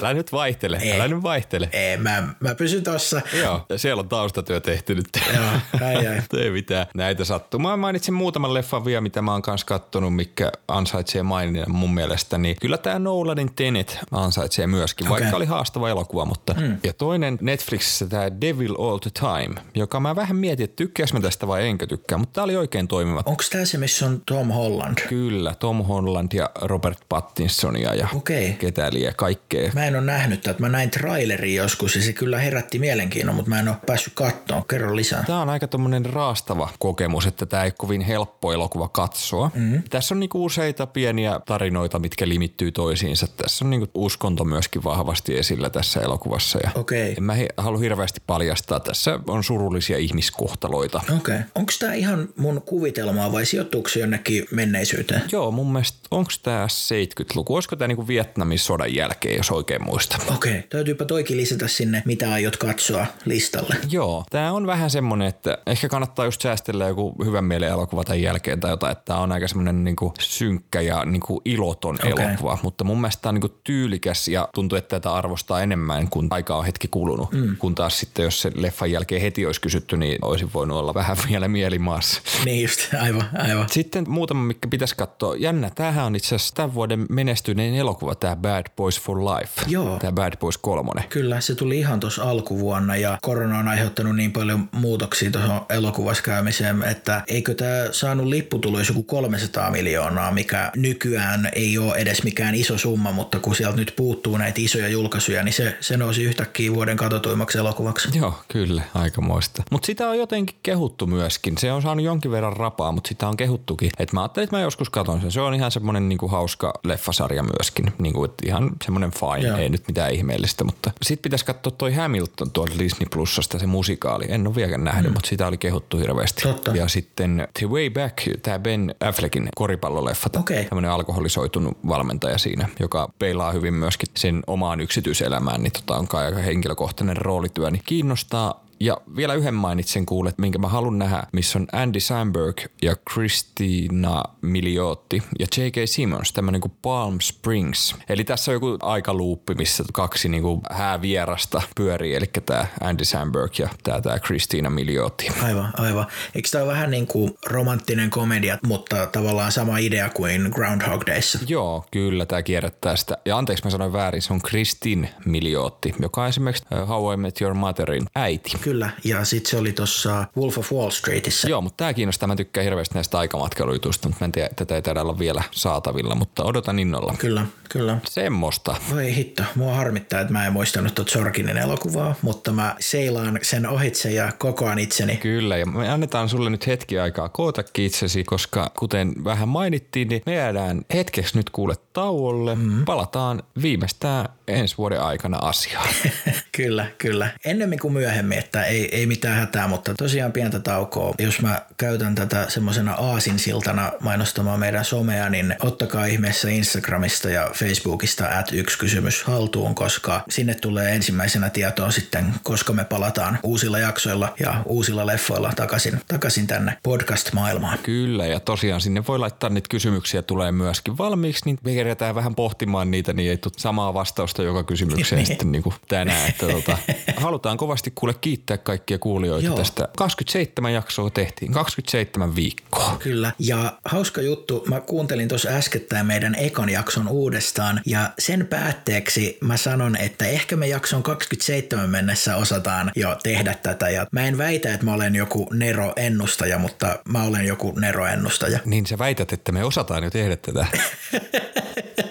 älä 0.00 0.14
nyt 0.14 0.32
vaihtele, 0.32 0.78
ei. 0.82 0.92
älä 0.92 1.08
nyt 1.08 1.22
vaihtele. 1.22 1.68
Ei, 1.72 1.96
mä, 1.96 2.28
mä 2.40 2.54
pysyn 2.54 2.82
tossa. 2.82 3.20
Joo, 3.42 3.66
ja 3.68 3.78
siellä 3.78 4.00
on 4.00 4.08
taustatyö 4.08 4.60
tehty 4.60 4.94
nyt. 4.94 5.08
Joo, 5.34 5.44
ai 5.86 6.06
ai. 6.06 6.22
Ei 6.44 6.50
mitään, 6.50 6.86
näitä 6.94 7.24
sattuu. 7.24 7.60
Mä 7.60 7.76
mainitsin 7.76 8.14
muutaman 8.14 8.54
leffan 8.54 8.84
vielä, 8.84 9.00
mitä 9.00 9.22
mä 9.22 9.32
oon 9.32 9.42
kanssa 9.42 9.66
kattonut, 9.66 10.16
mikä 10.16 10.52
ansaitsee 10.68 11.22
maininnan 11.22 11.70
mun 11.70 11.94
mielestä, 11.94 12.38
niin 12.38 12.56
kyllä 12.60 12.78
tämä 12.78 12.98
Nolanin 12.98 13.54
Tenet 13.54 13.98
ansaitsee 14.10 14.66
myöskin, 14.66 15.06
okay. 15.06 15.20
vaikka 15.20 15.36
oli 15.36 15.46
haastava 15.46 15.88
elokuva, 15.88 16.24
mutta 16.24 16.54
mm. 16.54 16.78
ja 16.82 16.92
toinen 16.92 17.38
Netflixissä 17.40 18.06
tämä 18.06 18.40
Devil 18.40 18.74
All 18.78 18.98
the 18.98 19.10
Time, 19.20 19.62
joka 19.74 20.00
mä 20.00 20.16
vähän 20.16 20.36
mietin, 20.36 20.64
että 20.64 20.76
tykkäis 20.76 21.12
mä 21.12 21.20
tästä 21.20 21.46
vai 21.46 21.66
enkö 21.66 21.86
tykkää, 21.86 22.18
mutta 22.18 22.32
tämä 22.32 22.44
oli 22.44 22.56
oikein 22.56 22.88
toimiva. 22.88 23.22
Onko 23.26 23.44
tämä 23.50 23.64
se, 23.64 23.78
missä 23.78 24.06
on 24.06 24.22
Tom 24.26 24.48
Holland? 24.48 24.98
Kyllä, 25.08 25.54
Tom 25.54 25.84
Holland 25.84 26.32
ja 26.32 26.50
Robert 26.66 26.98
Pattinsonia 27.08 27.94
ja 27.94 28.08
okay. 28.14 28.52
ketä 28.52 28.88
liian 28.92 29.14
kaikkea. 29.16 29.70
Mä 29.74 29.86
en 29.86 29.96
ole 29.96 30.04
nähnyt 30.04 30.40
tätä, 30.40 30.60
mä 30.60 30.68
näin 30.68 30.90
traileri 30.90 31.54
joskus 31.54 31.96
ja 31.96 32.02
se 32.02 32.12
kyllä 32.12 32.38
herätti 32.38 32.78
mielenkiinnon, 32.78 33.34
mutta 33.34 33.48
mä 33.48 33.60
en 33.60 33.68
ole 33.68 33.76
päässyt 33.86 34.12
katsoa. 34.14 34.64
Kerro 34.68 34.96
lisää. 34.96 35.24
Tämä 35.26 35.40
on 35.40 35.50
aika 35.50 35.68
tommonen 35.68 36.06
raastava 36.06 36.68
kokemus, 36.78 37.26
että 37.26 37.46
tämä 37.46 37.64
ei 37.64 37.70
kovin 37.70 38.00
helppo 38.00 38.52
elokuva 38.52 38.88
katsoa. 38.88 39.50
Mm. 39.54 39.82
Tässä 39.90 40.14
on 40.14 40.20
niinku 40.20 40.44
useita 40.44 40.86
pieniä 40.86 41.40
tarinoita, 41.46 41.98
mitkä 41.98 42.28
limittyy 42.28 42.72
toisiinsa. 42.72 43.26
Tässä 43.26 43.64
on 43.64 43.70
niinku 43.70 43.88
uskonto 43.94 44.44
myöskin 44.44 44.84
vahvasti 44.84 45.38
esillä 45.38 45.70
tässä 45.70 46.00
elokuvassa. 46.00 46.58
Ja 46.62 46.70
okay. 46.74 47.14
En 47.18 47.24
mä 47.24 47.34
halua 47.56 47.78
hirveästi 47.78 48.20
paljastaa. 48.26 48.80
Tässä 48.80 49.20
on 49.26 49.44
surullisia 49.44 49.98
ihmiskohtaloita. 49.98 50.98
Okei. 50.98 51.16
Okay. 51.16 51.38
Onko 51.54 51.72
tämä 51.78 51.94
ihan 51.94 52.28
mun 52.36 52.62
kuvitelmaa 52.62 53.32
vai 53.32 53.46
sijoittuuko 53.46 53.88
se 53.88 54.00
jonnekin 54.00 54.44
menneisyyteen? 54.50 55.22
Joo, 55.32 55.50
mun 55.50 55.72
mielestä 55.72 55.98
onko 56.10 56.30
tämä 56.42 56.53
70-luku? 56.66 57.54
Olisiko 57.54 57.76
tämä 57.76 57.88
niinku 57.88 58.08
Vietnamin 58.08 58.58
sodan 58.58 58.94
jälkeen, 58.94 59.36
jos 59.36 59.50
oikein 59.50 59.84
muista? 59.84 60.16
Okei. 60.34 60.52
Okay. 60.52 60.62
Täytyypä 60.62 61.04
toikin 61.04 61.36
lisätä 61.36 61.68
sinne, 61.68 62.02
mitä 62.06 62.32
aiot 62.32 62.56
katsoa 62.56 63.06
listalle. 63.24 63.76
Joo. 63.90 64.24
Tämä 64.30 64.52
on 64.52 64.66
vähän 64.66 64.90
semmonen, 64.90 65.28
että 65.28 65.58
ehkä 65.66 65.88
kannattaa 65.88 66.24
just 66.24 66.40
säästellä 66.42 66.88
joku 66.88 67.14
hyvän 67.24 67.44
mielen 67.44 67.68
elokuva 67.68 68.04
tämän 68.04 68.22
jälkeen 68.22 68.60
tai 68.60 68.70
jotain, 68.70 68.92
että 68.92 69.04
tämä 69.04 69.18
on 69.18 69.32
aika 69.32 69.48
semmoinen 69.48 69.84
niinku 69.84 70.14
synkkä 70.20 70.80
ja 70.80 71.04
niinku 71.04 71.42
iloton 71.44 71.94
okay. 71.94 72.10
elokuva, 72.10 72.58
mutta 72.62 72.84
mun 72.84 73.00
mielestä 73.00 73.22
tämä 73.22 73.30
on 73.30 73.34
niinku 73.34 73.60
tyylikäs 73.64 74.28
ja 74.28 74.48
tuntuu, 74.54 74.78
että 74.78 75.00
tätä 75.00 75.14
arvostaa 75.14 75.62
enemmän, 75.62 76.08
kun 76.10 76.28
aika 76.30 76.56
on 76.56 76.64
hetki 76.64 76.88
kulunut. 76.88 77.32
Mm. 77.32 77.56
Kun 77.56 77.74
taas 77.74 78.00
sitten, 78.00 78.22
jos 78.22 78.42
se 78.42 78.52
leffan 78.54 78.90
jälkeen 78.90 79.22
heti 79.22 79.46
olisi 79.46 79.60
kysytty, 79.60 79.96
niin 79.96 80.18
olisin 80.22 80.50
voinut 80.54 80.78
olla 80.78 80.94
vähän 80.94 81.16
vielä 81.28 81.48
mielimaassa. 81.48 82.20
Niin 82.44 82.62
just, 82.62 82.94
aivan, 83.00 83.28
aivan. 83.38 83.68
Sitten 83.70 84.10
muutama, 84.10 84.42
mikä 84.42 84.68
pitäisi 84.68 84.96
katsoa. 84.96 85.36
Jännä, 85.36 85.70
tämähän 85.74 86.04
on 86.04 86.16
itse 86.16 86.34
asiassa 86.34 86.43
tämän 86.52 86.74
vuoden 86.74 87.06
menestyneen 87.10 87.74
elokuva, 87.74 88.14
tämä 88.14 88.36
Bad 88.36 88.66
Boys 88.76 89.00
for 89.00 89.18
Life. 89.18 89.62
Joo. 89.66 89.98
Tämä 89.98 90.12
Bad 90.12 90.36
Boys 90.36 90.58
3. 90.58 90.90
Kyllä, 91.08 91.40
se 91.40 91.54
tuli 91.54 91.78
ihan 91.78 92.00
tuossa 92.00 92.22
alkuvuonna 92.22 92.96
ja 92.96 93.18
korona 93.22 93.58
on 93.58 93.68
aiheuttanut 93.68 94.16
niin 94.16 94.32
paljon 94.32 94.68
muutoksia 94.72 95.30
tuohon 95.30 95.60
elokuvassa 95.70 96.22
käymiseen, 96.22 96.82
että 96.82 97.22
eikö 97.26 97.54
tämä 97.54 97.88
saanut 97.92 98.26
lipputuloja 98.26 98.84
joku 98.88 99.02
300 99.02 99.70
miljoonaa, 99.70 100.30
mikä 100.30 100.70
nykyään 100.76 101.48
ei 101.52 101.78
ole 101.78 101.96
edes 101.96 102.22
mikään 102.22 102.54
iso 102.54 102.78
summa, 102.78 103.12
mutta 103.12 103.38
kun 103.38 103.54
sieltä 103.56 103.76
nyt 103.76 103.92
puuttuu 103.96 104.36
näitä 104.36 104.60
isoja 104.60 104.88
julkaisuja, 104.88 105.42
niin 105.42 105.52
se, 105.52 105.76
se 105.80 105.96
nousi 105.96 106.22
yhtäkkiä 106.22 106.74
vuoden 106.74 106.96
katsotuimmaksi 106.96 107.58
elokuvaksi. 107.58 108.18
Joo, 108.18 108.34
kyllä, 108.48 108.82
aikamoista. 108.94 109.62
Mutta 109.70 109.86
sitä 109.86 110.08
on 110.08 110.18
jotenkin 110.18 110.56
kehuttu 110.62 111.06
myöskin. 111.06 111.58
Se 111.58 111.72
on 111.72 111.82
saanut 111.82 112.04
jonkin 112.04 112.30
verran 112.30 112.56
rapaa, 112.56 112.92
mutta 112.92 113.08
sitä 113.08 113.28
on 113.28 113.36
kehuttukin. 113.36 113.90
Et 113.98 114.12
mä 114.12 114.22
ajattelin, 114.22 114.44
että 114.44 114.56
mä 114.56 114.62
joskus 114.62 114.90
katon 114.90 115.20
sen. 115.20 115.32
Se 115.32 115.40
on 115.40 115.54
ihan 115.54 115.70
semmoinen 115.70 116.08
niinku 116.08 116.28
hauska 116.34 116.72
leffasarja 116.84 117.42
myöskin. 117.42 117.92
Niinku, 117.98 118.24
et 118.24 118.34
ihan 118.44 118.70
semmoinen 118.84 119.10
fine, 119.10 119.48
Joo. 119.48 119.58
ei 119.58 119.68
nyt 119.68 119.88
mitään 119.88 120.12
ihmeellistä. 120.12 120.64
Mutta 120.64 120.90
sit 121.02 121.22
pitäisi 121.22 121.44
katsoa 121.44 121.70
toi 121.70 121.94
Hamilton 121.94 122.50
tuolta 122.50 122.78
Disney 122.78 123.08
Plusasta, 123.10 123.58
se 123.58 123.66
musikaali. 123.66 124.24
En 124.28 124.46
ole 124.46 124.54
vieläkään 124.54 124.84
nähnyt, 124.84 125.10
mm. 125.10 125.14
mutta 125.14 125.28
sitä 125.28 125.46
oli 125.46 125.58
kehuttu 125.58 125.96
hirveästi. 125.98 126.42
Totta. 126.42 126.70
Ja 126.70 126.88
sitten 126.88 127.48
The 127.58 127.66
Way 127.66 127.90
Back, 127.90 128.18
tämä 128.42 128.58
Ben 128.58 128.94
Affleckin 129.00 129.48
koripalloleffa. 129.54 130.30
Okay. 130.38 130.64
Tämmöinen 130.64 130.90
alkoholisoitunut 130.90 131.78
valmentaja 131.88 132.38
siinä, 132.38 132.68
joka 132.80 133.08
peilaa 133.18 133.52
hyvin 133.52 133.74
myöskin 133.74 134.08
sen 134.16 134.42
omaan 134.46 134.80
yksityiselämään, 134.80 135.62
niin 135.62 135.72
tota 135.72 135.96
on 135.96 136.08
kai 136.08 136.24
aika 136.24 136.38
henkilökohtainen 136.38 137.16
roolityö, 137.16 137.70
niin 137.70 137.82
kiinnostaa. 137.86 138.63
Ja 138.80 138.96
vielä 139.16 139.34
yhden 139.34 139.54
mainitsen 139.54 140.06
kuulet, 140.06 140.38
minkä 140.38 140.58
mä 140.58 140.68
haluan 140.68 140.98
nähdä, 140.98 141.22
missä 141.32 141.58
on 141.58 141.66
Andy 141.72 142.00
Samberg 142.00 142.60
ja 142.82 142.96
Christina 143.12 144.22
Miliotti 144.42 145.22
ja 145.38 145.46
J.K. 145.56 145.76
Simmons, 145.84 146.32
tämmönen 146.32 146.60
kuin 146.60 146.72
Palm 146.82 147.18
Springs. 147.20 147.96
Eli 148.08 148.24
tässä 148.24 148.50
on 148.50 148.54
joku 148.54 148.78
aikaluuppi, 148.82 149.54
missä 149.54 149.84
kaksi 149.92 150.28
niinku 150.28 150.60
häävierasta 150.70 151.62
pyörii, 151.76 152.14
eli 152.14 152.26
tämä 152.46 152.66
Andy 152.80 153.04
Samberg 153.04 153.58
ja 153.58 153.68
tämä 153.82 154.00
tää 154.00 154.18
Christina 154.18 154.70
Miliotti. 154.70 155.26
Aivan, 155.42 155.72
aivan. 155.76 156.06
Eikö 156.34 156.48
tämä 156.52 156.66
vähän 156.66 156.90
niin 156.90 157.06
kuin 157.06 157.34
romanttinen 157.46 158.10
komedia, 158.10 158.58
mutta 158.66 159.06
tavallaan 159.06 159.52
sama 159.52 159.78
idea 159.78 160.10
kuin 160.10 160.50
Groundhog 160.54 161.06
Days? 161.06 161.38
Joo, 161.48 161.84
kyllä, 161.90 162.26
tämä 162.26 162.42
kierrättää 162.42 162.96
sitä. 162.96 163.18
Ja 163.24 163.38
anteeksi, 163.38 163.64
mä 163.64 163.70
sanoin 163.70 163.92
väärin, 163.92 164.22
se 164.22 164.32
on 164.32 164.42
Christine 164.42 165.14
Miliotti, 165.24 165.94
joka 166.00 166.22
on 166.22 166.28
esimerkiksi 166.28 166.64
uh, 166.82 166.88
How 166.88 167.14
I 167.14 167.16
Met 167.16 167.40
Your 167.40 167.54
Motherin 167.54 168.06
äiti. 168.14 168.50
Kyllä, 168.64 168.90
ja 169.04 169.24
sitten 169.24 169.50
se 169.50 169.56
oli 169.56 169.72
tuossa 169.72 170.24
Wolf 170.36 170.58
of 170.58 170.72
Wall 170.72 170.90
Streetissä. 170.90 171.48
Joo, 171.48 171.60
mutta 171.60 171.76
tämä 171.76 171.94
kiinnostaa. 171.94 172.26
Mä 172.26 172.36
tykkään 172.36 172.64
hirveästi 172.64 172.94
näistä 172.94 173.18
aikamatkailujutuista, 173.18 174.08
mutta 174.08 174.24
mä 174.24 174.24
en 174.24 174.32
tiedä, 174.32 174.48
tätä 174.56 174.74
ei 174.74 174.82
taida 174.82 175.02
olla 175.02 175.18
vielä 175.18 175.42
saatavilla, 175.50 176.14
mutta 176.14 176.44
odotan 176.44 176.78
innolla. 176.78 177.14
Kyllä, 177.18 177.46
kyllä. 177.68 177.96
Semmosta. 178.04 178.76
Voi 178.90 179.14
hitto, 179.14 179.42
mua 179.54 179.74
harmittaa, 179.74 180.20
että 180.20 180.32
mä 180.32 180.46
en 180.46 180.52
muistanut 180.52 180.94
tuota 180.94 181.12
Sorkinin 181.12 181.56
elokuvaa, 181.56 182.14
mutta 182.22 182.52
mä 182.52 182.76
seilaan 182.80 183.38
sen 183.42 183.68
ohitse 183.68 184.10
ja 184.10 184.32
kokoan 184.38 184.78
itseni. 184.78 185.16
Kyllä, 185.16 185.56
ja 185.56 185.66
me 185.66 185.88
annetaan 185.88 186.28
sulle 186.28 186.50
nyt 186.50 186.66
hetki 186.66 186.98
aikaa 186.98 187.28
kootakin 187.28 187.84
itsesi, 187.84 188.24
koska 188.24 188.70
kuten 188.78 189.24
vähän 189.24 189.48
mainittiin, 189.48 190.08
niin 190.08 190.22
me 190.26 190.34
jäädään 190.34 190.82
hetkeksi 190.94 191.36
nyt 191.36 191.50
kuule 191.50 191.74
tauolle. 191.92 192.54
Mm-hmm. 192.54 192.84
Palataan 192.84 193.42
viimeistään 193.62 194.28
ensi 194.48 194.78
vuoden 194.78 195.00
aikana 195.00 195.38
asiaan. 195.42 195.88
kyllä, 196.56 196.86
kyllä. 196.98 197.30
Ennemmin 197.44 197.78
kuin 197.78 197.92
myöhemmin, 197.92 198.38
että 198.38 198.53
ei, 198.62 198.96
ei 198.96 199.06
mitään 199.06 199.36
hätää, 199.36 199.68
mutta 199.68 199.94
tosiaan 199.94 200.32
pientä 200.32 200.58
taukoa. 200.58 201.14
Jos 201.18 201.40
mä 201.40 201.62
käytän 201.76 202.14
tätä 202.14 202.46
semmoisena 202.48 202.92
aasinsiltana 202.92 203.92
mainostamaan 204.00 204.60
meidän 204.60 204.84
somea, 204.84 205.30
niin 205.30 205.56
ottakaa 205.60 206.04
ihmeessä 206.04 206.48
Instagramista 206.50 207.30
ja 207.30 207.50
Facebookista 207.54 208.28
at 208.38 208.52
yksi 208.52 208.78
kysymys 208.78 209.22
haltuun, 209.22 209.74
koska 209.74 210.20
sinne 210.28 210.54
tulee 210.54 210.94
ensimmäisenä 210.94 211.50
tietoa 211.50 211.90
sitten, 211.90 212.34
koska 212.42 212.72
me 212.72 212.84
palataan 212.84 213.38
uusilla 213.42 213.78
jaksoilla 213.78 214.34
ja 214.40 214.62
uusilla 214.66 215.06
leffoilla 215.06 215.52
takaisin, 215.56 216.00
takaisin 216.08 216.46
tänne 216.46 216.78
podcast-maailmaan. 216.82 217.78
Kyllä, 217.82 218.26
ja 218.26 218.40
tosiaan 218.40 218.80
sinne 218.80 219.02
voi 219.08 219.18
laittaa 219.18 219.50
niitä 219.50 219.68
kysymyksiä 219.68 220.22
tulee 220.22 220.52
myöskin 220.52 220.98
valmiiksi, 220.98 221.42
niin 221.44 221.58
me 221.64 221.74
kerätään 221.74 222.14
vähän 222.14 222.34
pohtimaan 222.34 222.90
niitä, 222.90 223.12
niin 223.12 223.30
ei 223.30 223.36
tule 223.36 223.52
samaa 223.56 223.94
vastausta 223.94 224.42
joka 224.42 224.62
kysymykseen 224.62 225.18
niin. 225.18 225.26
sitten 225.26 225.52
niin 225.52 225.62
kuin 225.62 225.74
tänään. 225.88 226.28
Että 226.28 226.46
tota, 226.46 226.78
halutaan 227.16 227.56
kovasti 227.56 227.92
kuule 227.94 228.14
kiittää 228.14 228.43
kaikkia 228.62 228.98
kuulijoita 228.98 229.46
Joo. 229.46 229.56
tästä. 229.56 229.88
27 229.96 230.72
jaksoa 230.72 231.10
tehtiin, 231.10 231.52
27 231.52 232.36
viikkoa. 232.36 232.96
Kyllä, 232.98 233.32
ja 233.38 233.78
hauska 233.84 234.20
juttu, 234.20 234.64
mä 234.68 234.80
kuuntelin 234.80 235.28
tuossa 235.28 235.48
äskettäin 235.48 236.06
meidän 236.06 236.34
ekan 236.34 236.68
jakson 236.68 237.08
uudestaan, 237.08 237.80
ja 237.86 238.10
sen 238.18 238.46
päätteeksi 238.46 239.38
mä 239.40 239.56
sanon, 239.56 239.96
että 239.96 240.26
ehkä 240.26 240.56
me 240.56 240.66
jakson 240.66 241.02
27 241.02 241.90
mennessä 241.90 242.36
osataan 242.36 242.90
jo 242.96 243.16
tehdä 243.22 243.54
tätä, 243.62 243.90
ja 243.90 244.06
mä 244.12 244.26
en 244.26 244.38
väitä, 244.38 244.74
että 244.74 244.86
mä 244.86 244.94
olen 244.94 245.14
joku 245.14 245.48
Nero-ennustaja, 245.52 246.58
mutta 246.58 246.98
mä 247.08 247.22
olen 247.22 247.46
joku 247.46 247.72
Nero-ennustaja. 247.80 248.58
Niin 248.64 248.86
sä 248.86 248.98
väität, 248.98 249.32
että 249.32 249.52
me 249.52 249.64
osataan 249.64 250.04
jo 250.04 250.10
tehdä 250.10 250.36
tätä. 250.36 250.66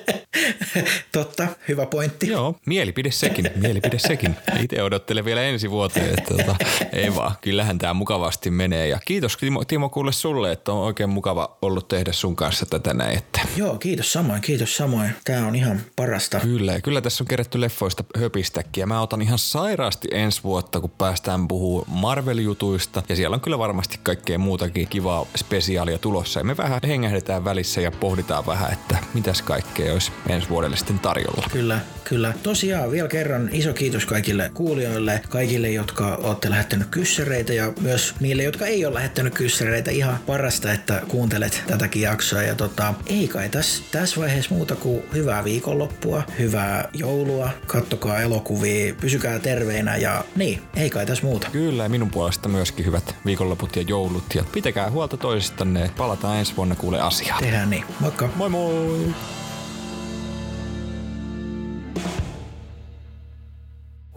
Totta, 1.11 1.47
hyvä 1.67 1.85
pointti. 1.85 2.27
Joo, 2.27 2.55
mielipide 2.65 3.11
sekin, 3.11 3.49
mielipide 3.55 3.99
sekin. 3.99 4.35
Itse 4.59 4.83
odottelen 4.83 5.25
vielä 5.25 5.41
ensi 5.41 5.71
vuoteen, 5.71 6.09
että 6.19 6.35
tota, 6.37 6.55
ei 6.93 7.15
vaan, 7.15 7.35
kyllähän 7.41 7.77
tämä 7.77 7.93
mukavasti 7.93 8.51
menee. 8.51 8.87
Ja 8.87 8.99
kiitos 9.05 9.37
Timo, 9.37 9.65
Timo 9.65 9.89
kuule 9.89 10.11
sulle, 10.11 10.51
että 10.51 10.71
on 10.71 10.79
oikein 10.79 11.09
mukava 11.09 11.57
ollut 11.61 11.87
tehdä 11.87 12.11
sun 12.11 12.35
kanssa 12.35 12.65
tätä 12.65 12.93
näin. 12.93 13.17
Että. 13.17 13.41
Joo, 13.55 13.77
kiitos 13.77 14.13
samoin, 14.13 14.41
kiitos 14.41 14.77
samoin. 14.77 15.09
Tämä 15.23 15.47
on 15.47 15.55
ihan 15.55 15.81
parasta. 15.95 16.39
Kyllä, 16.39 16.81
kyllä 16.81 17.01
tässä 17.01 17.23
on 17.23 17.27
kerätty 17.27 17.61
leffoista 17.61 18.03
höpistäkin 18.17 18.81
ja 18.81 18.87
mä 18.87 19.01
otan 19.01 19.21
ihan 19.21 19.39
sairaasti 19.39 20.07
ensi 20.11 20.43
vuotta, 20.43 20.79
kun 20.79 20.89
päästään 20.89 21.47
puhua 21.47 21.85
Marvel-jutuista 21.87 23.03
ja 23.09 23.15
siellä 23.15 23.33
on 23.33 23.41
kyllä 23.41 23.59
varmasti 23.59 23.99
kaikkea 24.03 24.39
muutakin 24.39 24.87
kivaa 24.87 25.25
spesiaalia 25.35 25.97
tulossa. 25.97 26.39
Ja 26.39 26.43
me 26.43 26.57
vähän 26.57 26.79
hengähdetään 26.87 27.45
välissä 27.45 27.81
ja 27.81 27.91
pohditaan 27.91 28.45
vähän, 28.45 28.73
että 28.73 28.97
mitäs 29.13 29.41
kaikkea 29.41 29.93
olisi 29.93 30.11
ensi 30.29 30.49
vuodelle 30.63 30.77
sitten 30.77 30.99
tarjolla. 30.99 31.47
Kyllä, 31.51 31.79
kyllä. 32.03 32.33
Tosiaan 32.43 32.91
vielä 32.91 33.07
kerran 33.07 33.49
iso 33.51 33.73
kiitos 33.73 34.05
kaikille 34.05 34.51
kuulijoille, 34.53 35.21
kaikille, 35.29 35.69
jotka 35.69 36.15
olette 36.15 36.49
lähettänyt 36.49 36.87
kyssäreitä 36.91 37.53
ja 37.53 37.73
myös 37.81 38.15
niille, 38.19 38.43
jotka 38.43 38.65
ei 38.65 38.85
ole 38.85 38.93
lähettänyt 38.93 39.33
kyssäreitä. 39.33 39.91
Ihan 39.91 40.19
parasta, 40.25 40.71
että 40.71 41.01
kuuntelet 41.07 41.63
tätäkin 41.67 42.01
jaksoa. 42.01 42.41
Ja 42.41 42.55
tota, 42.55 42.93
ei 43.07 43.27
kai 43.27 43.49
tässä 43.49 43.83
täs 43.91 44.17
vaiheessa 44.17 44.55
muuta 44.55 44.75
kuin 44.75 45.03
hyvää 45.13 45.43
viikonloppua, 45.43 46.23
hyvää 46.39 46.89
joulua, 46.93 47.49
kattokaa 47.67 48.21
elokuvia, 48.21 48.95
pysykää 49.01 49.39
terveinä 49.39 49.97
ja 49.97 50.23
niin, 50.35 50.61
ei 50.75 50.89
kai 50.89 51.05
tässä 51.05 51.23
muuta. 51.23 51.49
Kyllä, 51.51 51.89
minun 51.89 52.11
puolesta 52.11 52.49
myöskin 52.49 52.85
hyvät 52.85 53.15
viikonloput 53.25 53.75
ja 53.75 53.81
joulut 53.81 54.35
ja 54.35 54.43
pitäkää 54.51 54.91
huolta 54.91 55.17
toisistanne. 55.17 55.91
Palataan 55.97 56.37
ensi 56.37 56.55
vuonna 56.57 56.75
kuule 56.75 57.01
asiaan. 57.01 57.43
Tehdään 57.43 57.69
niin. 57.69 57.85
Moikka. 57.99 58.29
Moi 58.35 58.49
moi! 58.49 59.13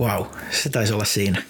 Wow, 0.00 0.26
se 0.50 0.68
taisi 0.68 0.92
olla 0.92 1.04
siinä. 1.04 1.42